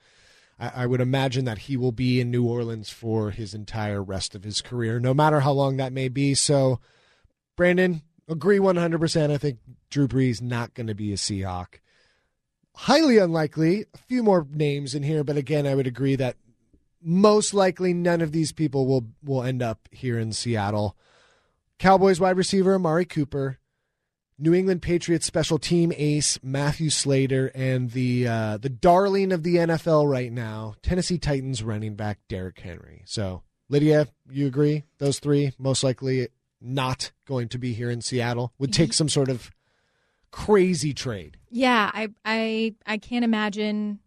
[0.58, 4.34] I, I would imagine that he will be in New Orleans for his entire rest
[4.34, 6.34] of his career, no matter how long that may be.
[6.34, 6.80] So,
[7.56, 9.30] Brandon, agree 100%.
[9.30, 11.80] I think Drew Brees not going to be a Seahawk.
[12.74, 13.86] Highly unlikely.
[13.94, 16.36] A few more names in here, but again, I would agree that
[17.06, 20.96] most likely none of these people will will end up here in Seattle.
[21.78, 23.58] Cowboys wide receiver Amari Cooper,
[24.38, 29.56] New England Patriots special team ace Matthew Slater, and the uh, the darling of the
[29.56, 33.02] NFL right now, Tennessee Titans running back Derrick Henry.
[33.06, 34.82] So, Lydia, you agree?
[34.98, 36.28] Those three most likely
[36.60, 38.52] not going to be here in Seattle.
[38.58, 39.52] Would take some sort of
[40.32, 41.38] crazy trade.
[41.50, 44.00] Yeah, I I I can't imagine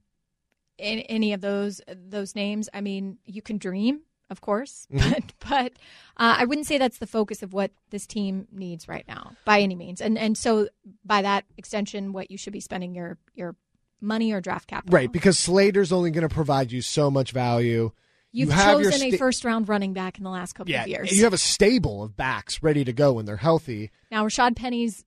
[0.80, 2.70] in, any of those those names.
[2.74, 5.10] I mean, you can dream, of course, Mm-hmm.
[5.12, 5.72] but but
[6.18, 9.62] uh, I wouldn't say that's the focus of what this team needs right now by
[9.62, 10.02] any means.
[10.02, 10.70] And and so
[11.06, 13.56] by that extension, what you should be spending your your
[14.02, 14.96] money or draft capital.
[14.96, 17.92] Right, because Slater's only going to provide you so much value.
[18.32, 21.12] You've you chosen a first round running back in the last couple Yeah, of years.
[21.12, 23.90] you have a stable of backs ready to go when they're healthy.
[24.12, 25.04] Now, Rashad Penny's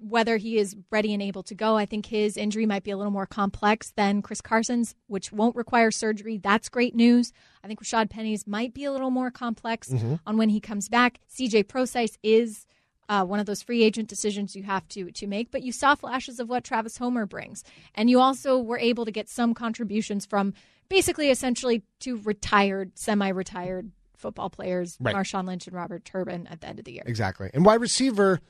[0.00, 2.96] whether he is ready and able to go, I think his injury might be a
[2.96, 6.38] little more complex than Chris Carson's, which won't require surgery.
[6.38, 7.32] That's great news.
[7.62, 9.92] I think Rashad Penny's might be a little more complex
[10.26, 11.20] on when he comes back.
[11.34, 12.66] CJ Prosise is
[13.08, 15.94] uh, one of those free agent decisions you have to to make, but you saw
[15.94, 20.26] flashes of what Travis Homer brings, and you also were able to get some contributions
[20.26, 20.52] from
[20.90, 25.14] basically, essentially, two retired, semi-retired football players, Right.
[25.14, 27.04] Marshawn Lynch and Robert Turbin, at the end of the year.
[27.06, 27.50] Exactly.
[27.54, 28.40] And wide receiver,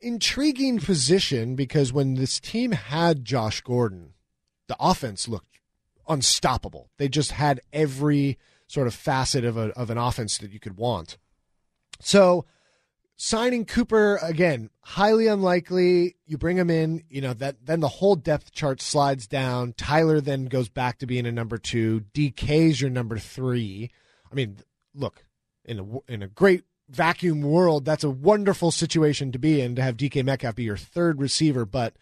[0.00, 4.14] intriguing position because when this team had Josh Gordon,
[4.68, 5.60] the offense looked
[6.08, 6.90] unstoppable.
[6.98, 10.76] They just had every sort of facet of, a, of an offense that you could
[10.76, 11.18] want.
[12.00, 12.44] So
[13.16, 16.16] signing Cooper again, highly unlikely.
[16.26, 19.74] You bring him in, you know, that then the whole depth chart slides down.
[19.76, 22.04] Tyler then goes back to being a number two.
[22.14, 23.90] DK's your number three.
[24.30, 24.58] I mean,
[24.94, 25.24] look,
[25.64, 29.82] in a in a great vacuum world, that's a wonderful situation to be in to
[29.82, 31.94] have DK Metcalf be your third receiver, but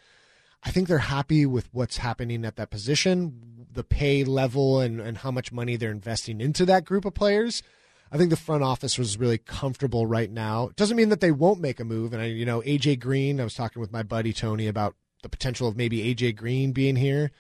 [0.63, 5.19] I think they're happy with what's happening at that position, the pay level and, and
[5.19, 7.63] how much money they're investing into that group of players.
[8.11, 10.69] I think the front office was really comfortable right now.
[10.69, 12.13] It doesn't mean that they won't make a move.
[12.13, 15.29] And I, you know, AJ Green, I was talking with my buddy Tony about the
[15.29, 17.33] potential of maybe AJ Green being here.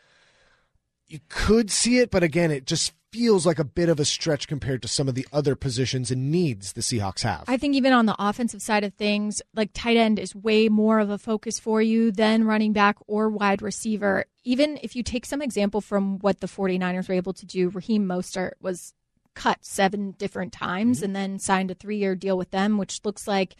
[1.06, 4.46] You could see it, but again, it just feels like a bit of a stretch
[4.46, 7.44] compared to some of the other positions and needs the Seahawks have.
[7.48, 10.98] I think even on the offensive side of things, like tight end is way more
[10.98, 14.26] of a focus for you than running back or wide receiver.
[14.44, 18.06] Even if you take some example from what the 49ers were able to do, Raheem
[18.06, 18.92] Mostert was
[19.34, 21.04] cut seven different times mm-hmm.
[21.06, 23.56] and then signed a three year deal with them, which looks like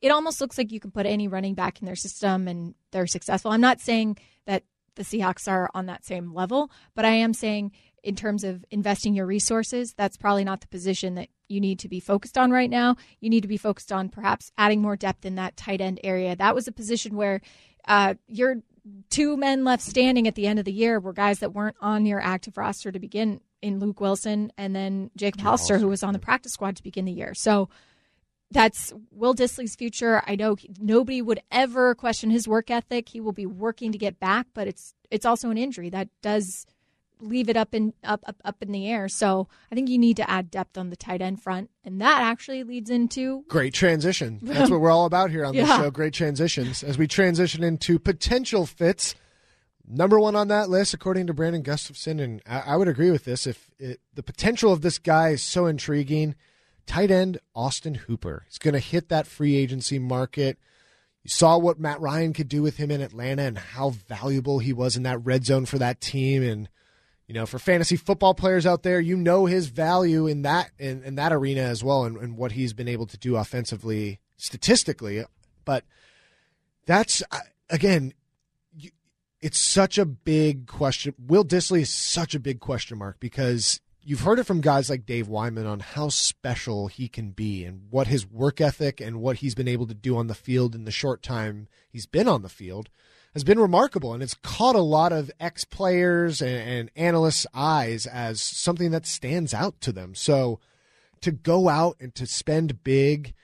[0.00, 3.06] it almost looks like you can put any running back in their system and they're
[3.06, 3.50] successful.
[3.50, 4.64] I'm not saying that
[4.96, 7.72] the Seahawks are on that same level, but I am saying
[8.04, 11.88] in terms of investing your resources, that's probably not the position that you need to
[11.88, 12.96] be focused on right now.
[13.20, 16.36] You need to be focused on perhaps adding more depth in that tight end area.
[16.36, 17.40] That was a position where
[17.88, 18.56] uh, your
[19.10, 22.04] two men left standing at the end of the year were guys that weren't on
[22.06, 26.12] your active roster to begin in Luke Wilson and then Jacob Hollister, who was on
[26.12, 27.32] the practice squad to begin the year.
[27.34, 27.70] So
[28.50, 30.22] that's Will Dissly's future.
[30.26, 33.08] I know he- nobody would ever question his work ethic.
[33.08, 36.66] He will be working to get back, but it's it's also an injury that does
[37.24, 39.08] leave it up in up up up in the air.
[39.08, 42.22] So I think you need to add depth on the tight end front, and that
[42.22, 44.38] actually leads into Great transition.
[44.42, 45.82] That's what we're all about here on this Yeah.
[45.82, 45.90] show.
[45.90, 46.82] Great transitions.
[46.82, 49.14] As we transition into potential fits,
[49.86, 53.24] number one on that list, according to Brandon Gustafson, and I, I would agree with
[53.24, 53.46] this.
[53.46, 56.34] If it, the potential of this guy is so intriguing,
[56.86, 58.44] tight end Austin Hooper.
[58.46, 60.58] He's going to hit that free agency market.
[61.22, 64.74] You saw what Matt Ryan could do with him in Atlanta and how valuable he
[64.74, 66.42] was in that red zone for that team.
[66.42, 66.68] And
[67.26, 71.02] you know, for fantasy football players out there, you know his value in that in,
[71.04, 75.24] in that arena as well, and, and what he's been able to do offensively, statistically.
[75.64, 75.84] But
[76.86, 77.38] that's uh,
[77.70, 78.12] again,
[79.40, 81.14] it's such a big question.
[81.18, 85.06] Will Dissly is such a big question mark because you've heard it from guys like
[85.06, 89.36] Dave Wyman on how special he can be and what his work ethic and what
[89.36, 92.42] he's been able to do on the field in the short time he's been on
[92.42, 92.90] the field
[93.34, 98.06] has been remarkable and it's caught a lot of ex players and, and analysts' eyes
[98.06, 100.14] as something that stands out to them.
[100.14, 100.60] So
[101.20, 103.34] to go out and to spend big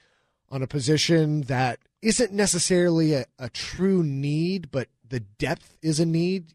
[0.49, 6.07] on a position that isn't necessarily a, a true need, but the depth is a
[6.07, 6.55] need.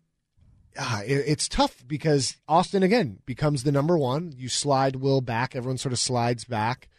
[0.77, 4.33] Uh, it, it's tough because Austin again becomes the number one.
[4.35, 6.89] You slide Will back, everyone sort of slides back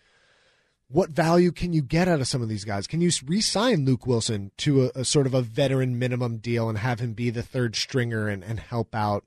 [0.89, 2.87] what value can you get out of some of these guys?
[2.87, 6.79] Can you re-sign Luke Wilson to a, a, sort of a veteran minimum deal and
[6.79, 9.25] have him be the third stringer and, and help out?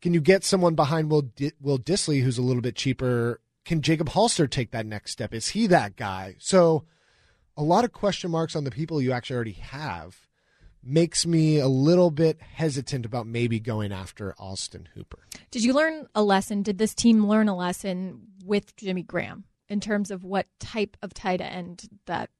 [0.00, 3.40] Can you get someone behind Will D- Will Dissly who's a little bit cheaper?
[3.64, 5.34] Can Jacob Hollister take that next step?
[5.34, 6.36] Is he that guy?
[6.38, 6.84] So,
[7.56, 10.26] a lot of question marks on the people you actually already have
[10.82, 15.20] makes me a little bit hesitant about maybe going after Austin Hooper.
[15.50, 16.62] Did you learn a lesson?
[16.62, 19.44] Did this team learn a lesson with Jimmy Graham?
[19.68, 22.30] In terms of what type of tight end that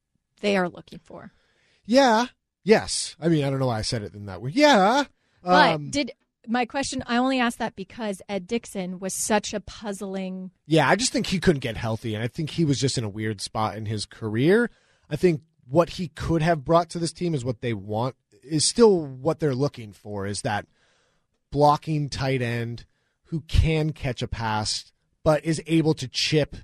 [0.40, 1.32] they are looking for.
[1.86, 2.26] Yeah.
[2.64, 3.16] Yes.
[3.20, 4.50] I mean, I don't know why I said it in that way.
[4.52, 5.04] Yeah.
[5.42, 6.12] But um, did
[6.46, 7.02] my question?
[7.06, 10.50] I only asked that because Ed Dickson was such a puzzling.
[10.66, 13.04] Yeah, I just think he couldn't get healthy, and I think he was just in
[13.04, 14.70] a weird spot in his career.
[15.08, 18.66] I think what he could have brought to this team is what they want is
[18.66, 20.66] still what they're looking for is that
[21.50, 22.84] blocking tight end
[23.26, 26.56] who can catch a pass but is able to chip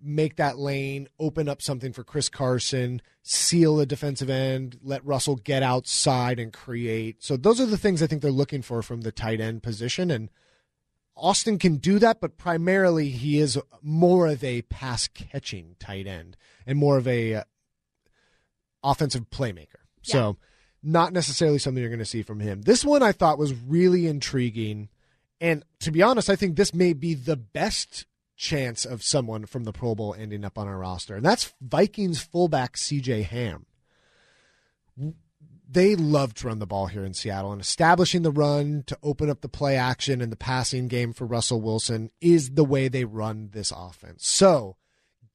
[0.00, 5.36] make that lane, open up something for Chris Carson, seal a defensive end, let Russell
[5.36, 7.22] get outside and create.
[7.22, 10.10] So those are the things I think they're looking for from the tight end position.
[10.10, 10.30] And
[11.16, 16.36] Austin can do that, but primarily he is more of a pass catching tight end
[16.66, 17.44] and more of a uh,
[18.84, 19.82] offensive playmaker.
[20.04, 20.12] Yeah.
[20.12, 20.36] So
[20.82, 22.62] not necessarily something you're going to see from him.
[22.62, 24.88] This one I thought was really intriguing.
[25.40, 28.06] And to be honest, I think this may be the best
[28.38, 32.22] chance of someone from the Pro Bowl ending up on our roster, and that's Vikings
[32.22, 33.66] fullback CJ Ham.
[35.70, 39.28] They love to run the ball here in Seattle, and establishing the run to open
[39.28, 43.04] up the play action and the passing game for Russell Wilson is the way they
[43.04, 44.26] run this offense.
[44.26, 44.76] So,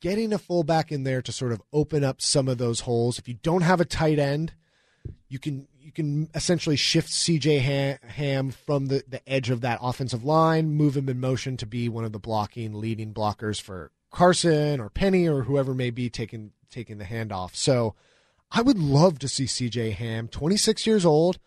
[0.02, 3.20] getting a fullback in there to sort of open up some of those holes.
[3.20, 4.54] If you don't have a tight end,
[5.28, 10.24] you can you can essentially shift CJ Ham from the, the edge of that offensive
[10.24, 14.80] line, move him in motion to be one of the blocking leading blockers for Carson
[14.80, 17.56] or Penny or whoever may be taking taking the handoff.
[17.56, 17.96] So
[18.52, 21.38] I would love to see CJ Ham, 26 years old.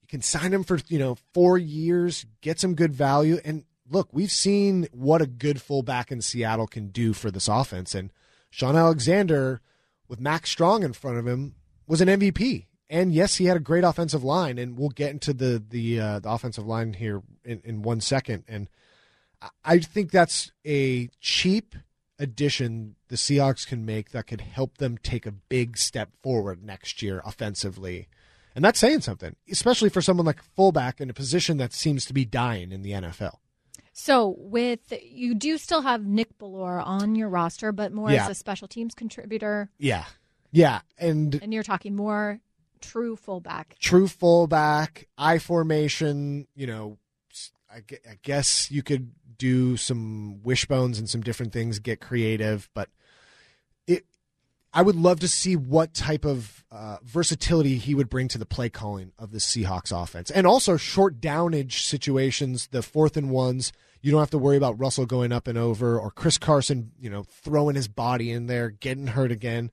[0.00, 4.08] You can sign him for, you know, 4 years, get some good value and look,
[4.10, 8.10] we've seen what a good fullback in Seattle can do for this offense and
[8.50, 9.60] Shaun Alexander
[10.08, 11.54] with Mack Strong in front of him
[11.86, 15.32] was an MVP and yes, he had a great offensive line, and we'll get into
[15.32, 18.44] the the, uh, the offensive line here in, in one second.
[18.46, 18.68] And
[19.64, 21.74] I think that's a cheap
[22.18, 27.02] addition the Seahawks can make that could help them take a big step forward next
[27.02, 28.08] year offensively.
[28.54, 32.12] And that's saying something, especially for someone like fullback in a position that seems to
[32.12, 33.36] be dying in the NFL.
[33.94, 38.24] So, with you do still have Nick Bellore on your roster, but more yeah.
[38.24, 39.70] as a special teams contributor.
[39.78, 40.04] Yeah,
[40.50, 42.40] yeah, and and you're talking more
[42.82, 43.76] true fullback.
[43.78, 46.98] True fullback, I formation, you know,
[47.74, 52.90] I guess you could do some wishbones and some different things, get creative, but
[53.86, 54.04] it
[54.74, 58.46] I would love to see what type of uh, versatility he would bring to the
[58.46, 60.30] play calling of the Seahawks offense.
[60.30, 64.78] And also short downage situations, the fourth and ones, you don't have to worry about
[64.78, 68.70] Russell going up and over or Chris Carson, you know, throwing his body in there,
[68.70, 69.70] getting hurt again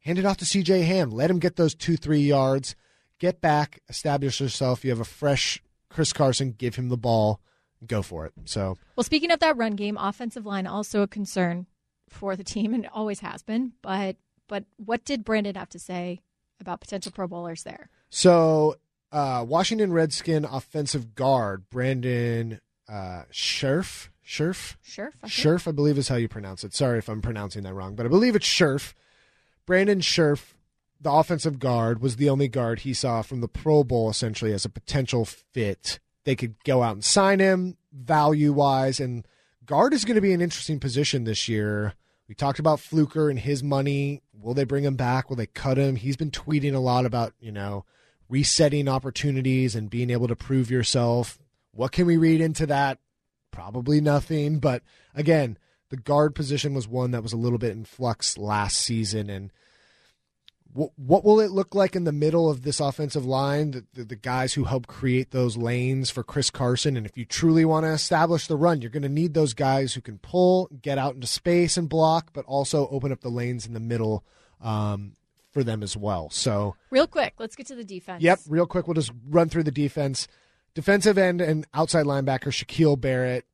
[0.00, 1.10] hand it off to CJ Ham.
[1.10, 2.74] Let him get those two, three yards.
[3.18, 4.84] Get back, establish yourself.
[4.84, 6.52] You have a fresh Chris Carson.
[6.52, 7.40] Give him the ball.
[7.86, 8.32] Go for it.
[8.44, 11.66] So, well, speaking of that run game, offensive line also a concern
[12.08, 13.72] for the team, and always has been.
[13.82, 14.16] But
[14.48, 16.20] but what did Brandon have to say
[16.60, 17.88] about potential Pro Bowlers there?
[18.10, 18.76] So,
[19.12, 24.10] uh, Washington Redskin offensive guard Brandon uh, Scherff.
[24.22, 24.76] Scherff?
[24.82, 25.14] Scherff.
[25.22, 26.74] I Scherff, I believe is how you pronounce it.
[26.74, 28.94] Sorry if I'm pronouncing that wrong, but I believe it's Scherff
[29.70, 30.54] Brandon Scherff,
[31.00, 34.64] the offensive guard, was the only guard he saw from the Pro Bowl essentially as
[34.64, 36.00] a potential fit.
[36.24, 39.24] They could go out and sign him value wise, and
[39.64, 41.94] guard is going to be an interesting position this year.
[42.26, 44.22] We talked about Fluker and his money.
[44.32, 45.30] Will they bring him back?
[45.30, 45.94] Will they cut him?
[45.94, 47.84] He's been tweeting a lot about, you know,
[48.28, 51.38] resetting opportunities and being able to prove yourself.
[51.70, 52.98] What can we read into that?
[53.52, 54.58] Probably nothing.
[54.58, 54.82] But
[55.14, 55.58] again,
[55.90, 59.50] the guard position was one that was a little bit in flux last season, and
[60.72, 63.72] What, what will it look like in the middle of this offensive line?
[63.72, 66.96] The, the, the guys who help create those lanes for Chris Carson.
[66.96, 69.94] And if you truly want to establish the run, you're going to need those guys
[69.94, 73.66] who can pull, get out into space and block, but also open up the lanes
[73.66, 74.24] in the middle
[74.60, 75.14] um,
[75.50, 76.30] for them as well.
[76.30, 78.22] So, real quick, let's get to the defense.
[78.22, 80.28] Yep, real quick, we'll just run through the defense.
[80.74, 83.44] Defensive end and outside linebacker Shaquil Barrett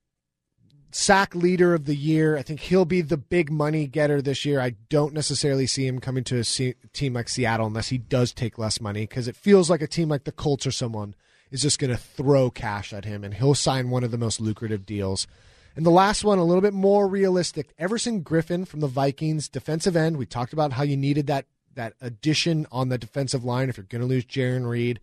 [0.91, 2.37] sack leader of the year.
[2.37, 4.61] I think he'll be the big money getter this year.
[4.61, 8.59] I don't necessarily see him coming to a team like Seattle unless he does take
[8.59, 11.15] less money because it feels like a team like the Colts or someone
[11.51, 14.41] is just going to throw cash at him and he'll sign one of the most
[14.41, 15.27] lucrative deals.
[15.77, 17.75] And the last one, a little bit more realistic.
[17.79, 20.17] Everson Griffen from the Vikings, defensive end.
[20.17, 23.85] We talked about how you needed that that addition on the defensive line if you're
[23.85, 24.99] going to lose Jarran Reed.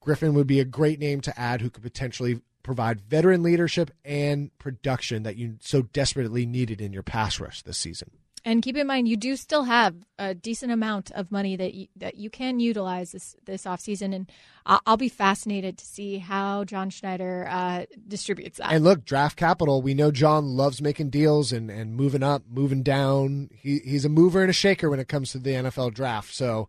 [0.00, 4.56] Griffin would be a great name to add who could potentially provide veteran leadership and
[4.58, 8.10] production that you so desperately needed in your pass rush this season.
[8.44, 11.88] And keep in mind, you do still have a decent amount of money that you,
[11.96, 14.14] that you can utilize this this offseason.
[14.14, 14.30] And
[14.66, 18.70] I'll, I'll be fascinated to see how John Schneider uh, distributes that.
[18.70, 19.80] And look, draft capital.
[19.80, 23.48] We know John loves making deals and, and moving up, moving down.
[23.54, 26.34] He, he's a mover and a shaker when it comes to the NFL draft.
[26.34, 26.68] So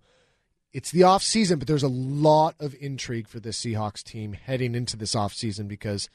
[0.72, 4.76] it's the off season, but there's a lot of intrigue for this Seahawks team heading
[4.76, 6.10] into this off season because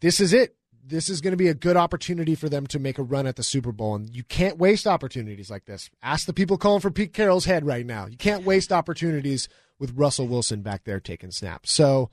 [0.00, 0.54] this is it.
[0.84, 3.36] This is going to be a good opportunity for them to make a run at
[3.36, 5.90] the Super Bowl, and you can't waste opportunities like this.
[6.02, 8.06] Ask the people calling for Pete Carroll's head right now.
[8.06, 9.48] You can't waste opportunities
[9.78, 11.72] with Russell Wilson back there taking snaps.
[11.72, 12.10] So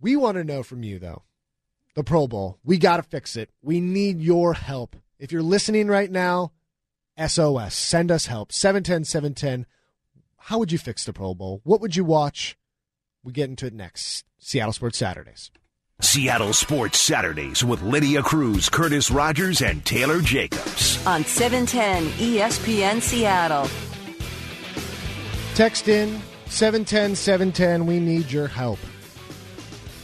[0.00, 1.22] we want to know from you though,
[1.94, 2.58] the Pro Bowl.
[2.64, 3.50] We got to fix it.
[3.62, 4.96] We need your help.
[5.18, 6.52] If you're listening right now,
[7.18, 8.52] SOS, send us help.
[8.52, 9.66] 710 710
[10.40, 11.60] how would you fix the Pro Bowl?
[11.64, 12.56] What would you watch?
[13.22, 14.24] We get into it next.
[14.38, 15.50] Seattle Sports Saturdays.
[16.00, 21.06] Seattle Sports Saturdays with Lydia Cruz, Curtis Rogers, and Taylor Jacobs.
[21.06, 23.68] On 710 ESPN Seattle.
[25.54, 27.86] Text in 710 710.
[27.86, 28.78] We need your help.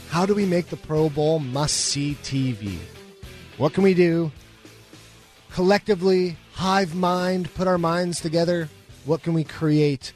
[0.09, 2.77] How do we make the Pro Bowl must see TV?
[3.57, 4.31] What can we do?
[5.51, 8.69] Collectively, hive mind, put our minds together.
[9.05, 10.13] What can we create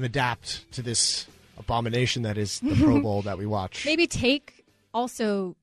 [0.00, 1.26] and adapt to this
[1.58, 3.84] abomination that is the Pro Bowl that we watch.
[3.84, 5.56] Maybe take also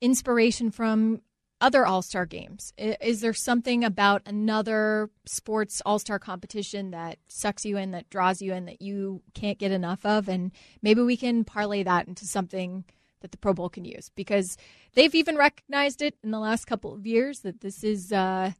[0.00, 1.22] inspiration from
[1.60, 2.72] other All Star games.
[2.78, 8.40] Is there something about another sports All Star competition that sucks you in, that draws
[8.40, 10.28] you in, that you can't get enough of?
[10.28, 12.84] And maybe we can parlay that into something
[13.22, 14.56] that the Pro Bowl can use because
[14.94, 18.52] they've even recognized it in the last couple of years that this is uh,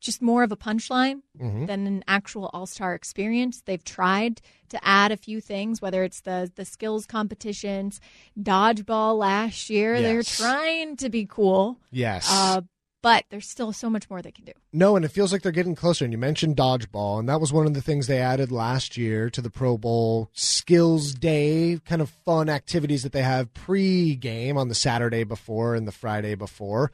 [0.00, 1.66] just more of a punchline mm-hmm.
[1.66, 3.62] than an actual All Star experience.
[3.64, 8.00] They've tried to add a few things, whether it's the the skills competitions,
[8.40, 9.94] dodgeball last year.
[9.94, 10.02] Yes.
[10.02, 11.78] They're trying to be cool.
[11.90, 12.26] Yes.
[12.30, 12.62] Uh,
[13.00, 14.52] but there's still so much more they can do.
[14.72, 16.04] No, and it feels like they're getting closer.
[16.04, 19.30] And you mentioned dodgeball, and that was one of the things they added last year
[19.30, 24.68] to the Pro Bowl skills day, kind of fun activities that they have pre-game on
[24.68, 26.90] the Saturday before and the Friday before.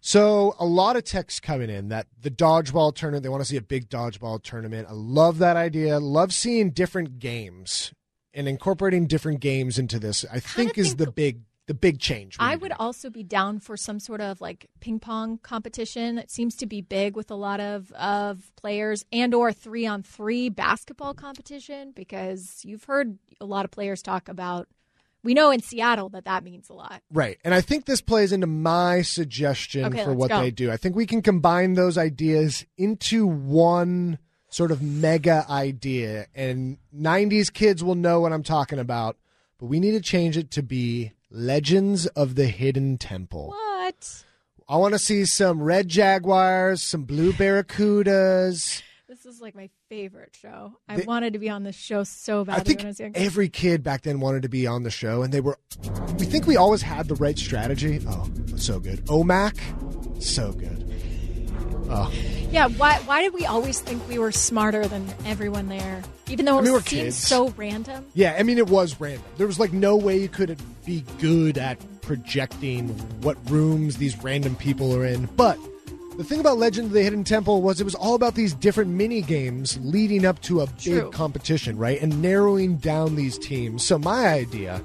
[0.00, 3.56] So a lot of texts coming in that the dodgeball tournament, they want to see
[3.56, 4.86] a big dodgeball tournament.
[4.88, 5.98] I love that idea.
[5.98, 7.92] Love seeing different games
[8.32, 10.24] and incorporating different games into this.
[10.30, 12.36] I think, think is the big the big change.
[12.38, 16.16] I would also be down for some sort of like ping pong competition.
[16.16, 20.02] It seems to be big with a lot of of players and or 3 on
[20.02, 24.66] 3 basketball competition because you've heard a lot of players talk about
[25.22, 27.02] we know in Seattle that that means a lot.
[27.10, 27.38] Right.
[27.44, 30.40] And I think this plays into my suggestion okay, for what go.
[30.40, 30.70] they do.
[30.70, 36.26] I think we can combine those ideas into one sort of mega idea.
[36.34, 39.16] And 90s kids will know what I'm talking about,
[39.58, 43.48] but we need to change it to be Legends of the Hidden Temple.
[43.48, 44.24] What?
[44.68, 48.82] I want to see some red jaguars, some blue barracudas.
[49.08, 50.74] This is like my favorite show.
[50.88, 52.60] I they, wanted to be on this show so bad.
[52.60, 55.40] I think I every kid back then wanted to be on the show, and they
[55.40, 55.58] were.
[56.18, 58.00] We think we always had the right strategy.
[58.06, 59.08] Oh, so good.
[59.08, 59.56] Olmec,
[60.20, 60.84] so good.
[61.90, 62.12] Oh.
[62.50, 66.02] Yeah, why why did we always think we were smarter than everyone there?
[66.28, 67.16] Even though it I mean, seemed kids.
[67.16, 68.04] so random.
[68.14, 69.24] Yeah, I mean it was random.
[69.38, 72.88] There was like no way you could be good at projecting
[73.22, 75.26] what rooms these random people are in.
[75.36, 75.58] But
[76.18, 78.90] the thing about Legend of the Hidden Temple was it was all about these different
[78.90, 81.10] mini games leading up to a big True.
[81.12, 82.02] competition, right?
[82.02, 83.86] And narrowing down these teams.
[83.86, 84.82] So my idea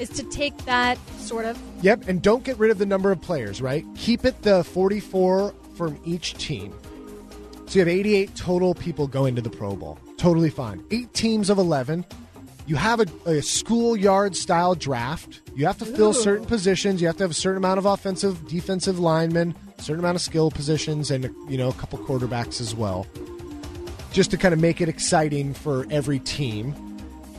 [0.00, 3.20] is to take that sort of Yep, and don't get rid of the number of
[3.22, 3.86] players, right?
[3.96, 6.74] Keep it the 44 from each team.
[7.66, 10.00] So you have 88 total people going to the Pro Bowl.
[10.16, 10.84] Totally fine.
[10.90, 12.04] 8 teams of 11.
[12.66, 15.42] You have a, a schoolyard style draft.
[15.54, 16.12] You have to fill Ooh.
[16.12, 17.00] certain positions.
[17.00, 20.50] You have to have a certain amount of offensive, defensive linemen certain amount of skill
[20.50, 23.06] positions, and you know a couple quarterbacks as well.
[24.12, 26.74] just to kind of make it exciting for every team.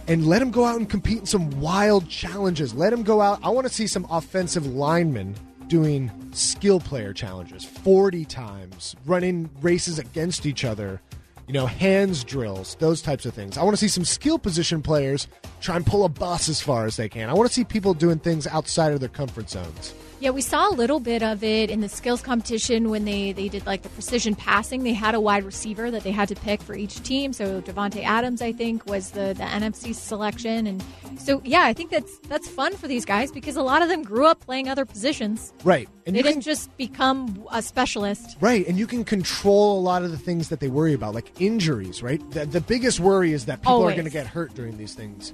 [0.07, 2.73] And let them go out and compete in some wild challenges.
[2.73, 3.39] Let them go out.
[3.41, 5.35] I want to see some offensive linemen
[5.67, 10.99] doing skill player challenges 40 times, running races against each other,
[11.47, 13.57] you know, hands drills, those types of things.
[13.57, 15.27] I want to see some skill position players
[15.61, 17.29] try and pull a bus as far as they can.
[17.29, 19.93] I want to see people doing things outside of their comfort zones.
[20.23, 23.49] Yeah, we saw a little bit of it in the skills competition when they, they
[23.49, 24.85] did like the precision passing.
[24.85, 27.33] They had a wide receiver that they had to pick for each team.
[27.33, 30.81] So Davante Adams, I think, was the, the NFC selection, and
[31.19, 34.01] so yeah, I think that's that's fun for these guys because a lot of them
[34.01, 35.51] grew up playing other positions.
[35.65, 38.37] Right, and they didn't can just become a specialist.
[38.39, 41.41] right, and you can control a lot of the things that they worry about, like
[41.41, 42.01] injuries.
[42.01, 44.93] Right, the, the biggest worry is that people are going to get hurt during these
[44.93, 45.33] things.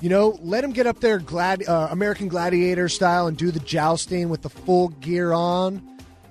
[0.00, 3.60] You know, let them get up there, glad uh, American Gladiator style, and do the
[3.60, 5.82] jousting with the full gear on.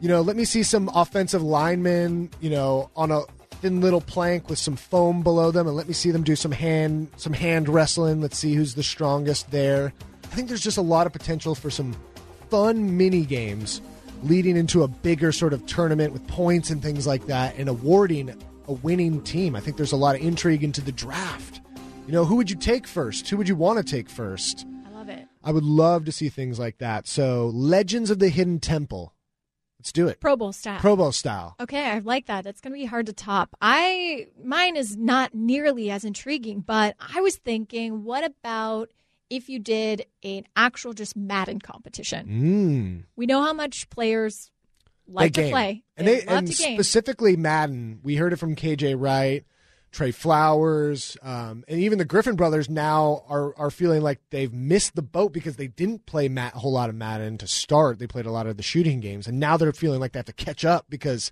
[0.01, 2.31] You know, let me see some offensive linemen.
[2.41, 3.21] You know, on a
[3.61, 6.51] thin little plank with some foam below them, and let me see them do some
[6.51, 8.21] hand some hand wrestling.
[8.21, 9.93] Let's see who's the strongest there.
[10.23, 11.95] I think there's just a lot of potential for some
[12.49, 13.81] fun mini games
[14.23, 18.33] leading into a bigger sort of tournament with points and things like that, and awarding
[18.67, 19.55] a winning team.
[19.55, 21.58] I think there's a lot of intrigue into the draft.
[22.09, 23.29] You know, who would you take first?
[23.29, 24.65] Who would you want to take first?
[24.83, 25.27] I love it.
[25.43, 27.07] I would love to see things like that.
[27.07, 29.13] So, Legends of the Hidden Temple.
[29.79, 30.19] Let's do it.
[30.19, 30.79] Pro Bowl style.
[30.79, 31.55] Pro Bowl style.
[31.59, 32.43] Okay, I like that.
[32.43, 33.55] That's going to be hard to top.
[33.61, 38.89] I mine is not nearly as intriguing, but I was thinking, what about
[39.29, 42.25] if you did an actual just Madden competition?
[42.27, 43.03] Mm.
[43.15, 44.49] We know how much players
[45.07, 45.51] like They to game.
[45.51, 45.83] play.
[45.95, 46.75] And, They they, love and to game.
[46.75, 49.45] specifically Madden, we heard it from KJ Wright,
[49.91, 54.95] Trey Flowers, um, and even the Griffin brothers now are are feeling like they've missed
[54.95, 57.99] the boat because they didn't play Matt, a whole lot of Madden to start.
[57.99, 60.25] They played a lot of the shooting games, and now they're feeling like they have
[60.27, 61.31] to catch up because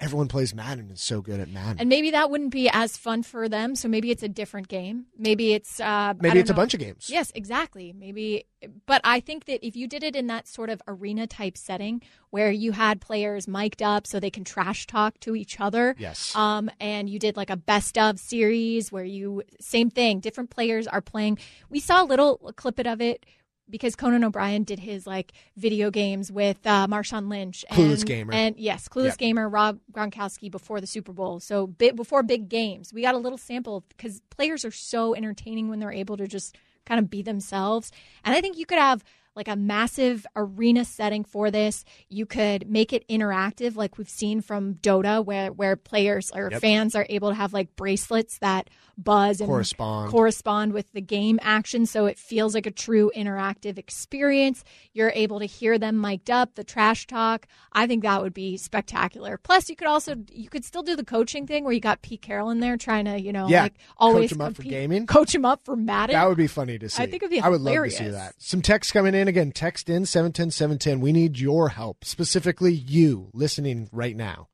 [0.00, 1.80] everyone plays Madden and is so good at Madden.
[1.80, 3.74] And maybe that wouldn't be as fun for them.
[3.74, 5.06] So maybe it's a different game.
[5.18, 7.10] Maybe it's uh, Maybe it's a bunch of games.
[7.10, 7.92] Yes, exactly.
[7.92, 8.44] Maybe,
[8.86, 12.00] but I think that if you did it in that sort of arena type setting
[12.30, 16.34] where you had players mic'd up so they can trash talk to each other, Yes.
[16.36, 20.86] um, and you did like a best of series where you same thing, different players
[20.86, 21.38] are playing.
[21.70, 23.26] We saw a little clip of it
[23.70, 28.32] because Conan O'Brien did his like video games with uh, Marshawn Lynch, and, Clueless Gamer.
[28.32, 29.18] and yes, Clueless Yep.
[29.18, 31.40] Gamer, Rob Gronkowski before the Super Bowl.
[31.40, 35.68] So bit before big games, we got a little sample because players are so entertaining
[35.68, 36.56] when they're able to just
[36.86, 37.92] kind of be themselves.
[38.24, 39.04] And I think you could have
[39.38, 41.84] like a massive arena setting for this.
[42.10, 46.60] You could make it interactive, like we've seen from Dota, where where players or Yep.
[46.60, 48.68] fans are able to have like bracelets that
[48.98, 50.10] buzz and Correspond.
[50.10, 54.64] correspond with the game action, so it feels like a true interactive experience.
[54.92, 57.46] You're able to hear them mic'd up, the trash talk.
[57.72, 59.38] I think that would be spectacular.
[59.38, 62.22] Plus, you could also you could still do the coaching thing where you got Pete
[62.22, 65.06] Carroll in there trying to you know Yeah, like always coach 'em up for gaming.
[65.06, 66.14] coach him up for Madden.
[66.14, 67.00] That would be funny to see.
[67.02, 68.34] I think it'd be I would love to see that.
[68.38, 69.52] Some text coming in again.
[69.52, 71.00] Text in 710 710.
[71.00, 74.48] We need your help, specifically you listening right now.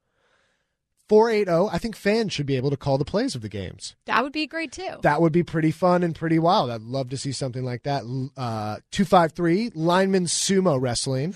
[1.09, 1.75] 480.
[1.75, 3.95] I think fans should be able to call the plays of the games.
[4.07, 4.97] That would be great too.
[5.03, 6.71] That would be pretty fun and pretty wild.
[6.71, 8.05] I'd love to see something like that.
[8.37, 11.35] Uh, 253 lineman sumo wrestling.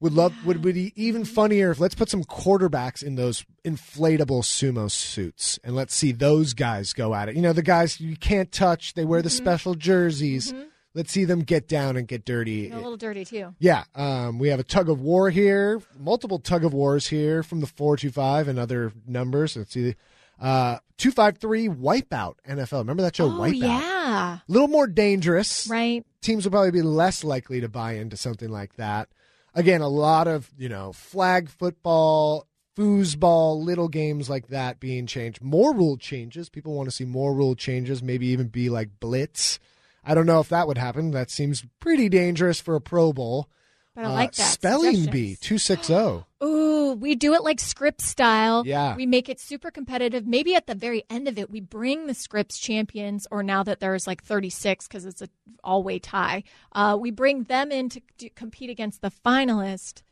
[0.00, 4.90] Would love would be even funnier if let's put some quarterbacks in those inflatable sumo
[4.90, 7.34] suits and let's see those guys go at it.
[7.34, 10.52] You know, the guys you can't touch, they wear the special jerseys.
[10.96, 12.70] Let's see them get down and get dirty.
[12.70, 13.54] a little dirty too.
[13.58, 17.60] Yeah, um, we have a tug of war here, multiple tug of wars here from
[17.60, 19.56] the 425 and other numbers.
[19.56, 19.94] Let's see.
[20.40, 22.78] Uh, 253 Wipeout NFL.
[22.78, 23.60] Remember that show, Oh Wipeout?
[23.60, 25.66] yeah, A little more dangerous.
[25.68, 26.04] right.
[26.22, 29.08] Teams will probably be less likely to buy into something like that.
[29.54, 35.42] Again, a lot of, you know, flag football, foosball, little games like that being changed.
[35.42, 36.48] More rule changes.
[36.48, 39.58] People want to see more rule changes, maybe even be like blitz.
[40.06, 41.10] I don't know if that would happen.
[41.10, 43.48] That seems pretty dangerous for a Pro Bowl.
[43.94, 44.52] But I like Uh, that.
[44.52, 46.24] Spelling bee 260.
[46.44, 48.62] Ooh, we do it like Scripps style.
[48.66, 48.94] Yeah.
[48.94, 50.26] We make it super competitive.
[50.26, 53.80] Maybe at the very end of it, we bring the Scripps champions, or now that
[53.80, 55.30] there's like 36 because it's an
[55.64, 60.02] all way tie, uh, we bring them in to, to compete against the finalist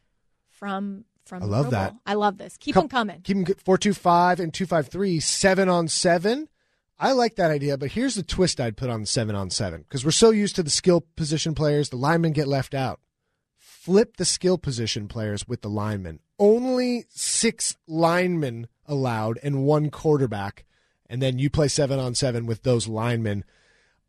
[0.50, 1.42] from from.
[1.42, 1.90] I love Pro that.
[1.92, 2.00] Bowl.
[2.06, 2.56] I love this.
[2.56, 3.20] Keep Come- them coming.
[3.22, 6.48] Keep them 425 and 253, seven on seven.
[6.98, 10.04] I like that idea, but here's the twist I'd put on seven on seven because
[10.04, 13.00] we're so used to the skill position players, the linemen get left out.
[13.58, 16.20] Flip the skill position players with the linemen.
[16.38, 20.64] Only six linemen allowed and one quarterback,
[21.06, 23.44] and then you play seven on seven with those linemen.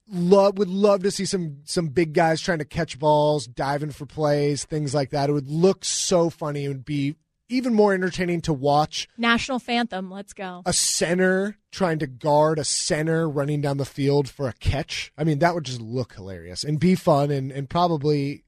[0.08, 4.06] Love would love to see some some big guys trying to catch balls, diving for
[4.06, 5.30] plays, things like that.
[5.30, 6.66] It would look so funny.
[6.66, 7.16] It would be
[7.50, 10.62] even more entertaining to watch National Phantom, let's go.
[10.66, 15.12] a center trying to guard a center running down the field for a catch.
[15.18, 18.44] I mean, that would just look hilarious and be fun and, and probably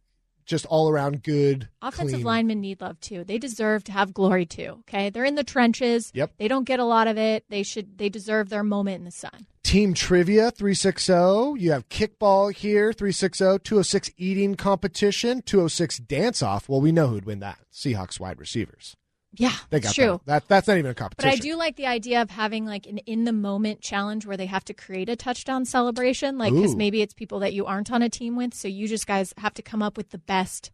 [0.48, 1.68] just all around good.
[1.82, 2.26] Offensive clean.
[2.26, 3.24] linemen need love too.
[3.24, 4.78] They deserve to have glory too.
[4.90, 6.12] Okay, they're in the trenches.
[6.16, 6.32] Yep.
[6.38, 7.44] They don't get a lot of it.
[7.50, 7.98] They should.
[7.98, 9.46] They deserve their moment in the sun.
[9.64, 11.62] Team Trivia 360.
[11.62, 16.70] You have kickball here 360, 206 eating competition, 206 dance off.
[16.70, 17.60] Well, we know who'd win that.
[17.72, 18.96] Seahawks wide receivers.
[19.34, 20.22] Yeah, They got true.
[20.26, 20.44] That.
[20.44, 20.48] that.
[20.48, 21.30] That's not even a competition.
[21.30, 21.38] But.
[21.38, 24.46] I do like the idea of having like an in the moment challenge where they
[24.48, 26.38] have to create a touchdown celebration.
[26.38, 29.06] Like, because maybe it's people that you aren't on a team with, so you just
[29.06, 30.72] guys have to come up with the best.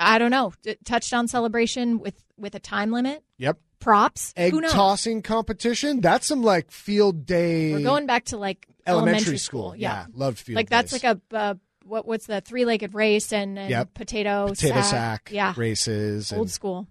[0.00, 0.52] I don't know
[0.84, 3.22] touchdown celebration with with a time limit.
[3.38, 3.58] Yep.
[3.78, 4.34] Props.
[4.36, 4.72] Egg Who knows?
[4.72, 6.00] tossing competition.
[6.00, 7.72] That's some like field day.
[7.72, 9.70] We're going back to like elementary, school.
[9.70, 9.76] school.
[9.76, 10.06] Yeah.
[10.12, 11.54] Loved field like that's like a uh,
[11.84, 13.94] what what's the three legged race and, and Yep.
[13.94, 16.32] potato potato sack, Yeah, races.
[16.32, 16.88] old and, school.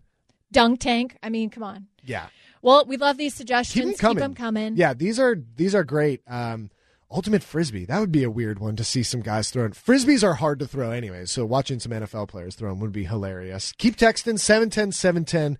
[0.51, 1.17] Dunk tank.
[1.21, 1.87] I mean, come on.
[2.03, 2.27] Yeah.
[2.61, 3.85] Well, we love these suggestions.
[3.85, 4.21] Keep them coming.
[4.21, 4.77] them coming.
[4.77, 6.21] Yeah, these are these are great.
[6.27, 6.69] Um,
[7.09, 9.71] ultimate frisbee that would be a weird one to see some guys throwing.
[9.71, 13.05] Frisbees are hard to throw anyway, so watching some NFL players throw them would be
[13.05, 13.71] hilarious.
[13.77, 15.57] Keep texting 710 710.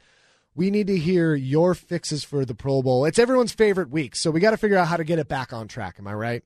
[0.56, 3.06] We need to hear your fixes for the Pro Bowl.
[3.06, 5.54] It's everyone's favorite week, so we got to figure out how to get it back
[5.54, 5.98] on track.
[6.00, 6.44] Am I right?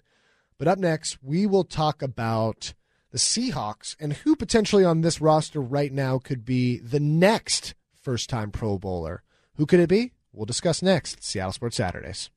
[0.57, 2.73] But up next, we will talk about
[3.11, 8.29] the Seahawks and who potentially on this roster right now could be the next first
[8.29, 9.23] time Pro Bowler.
[9.55, 10.13] Who could it be?
[10.33, 11.23] We'll discuss next.
[11.23, 12.29] Seattle Sports Saturdays.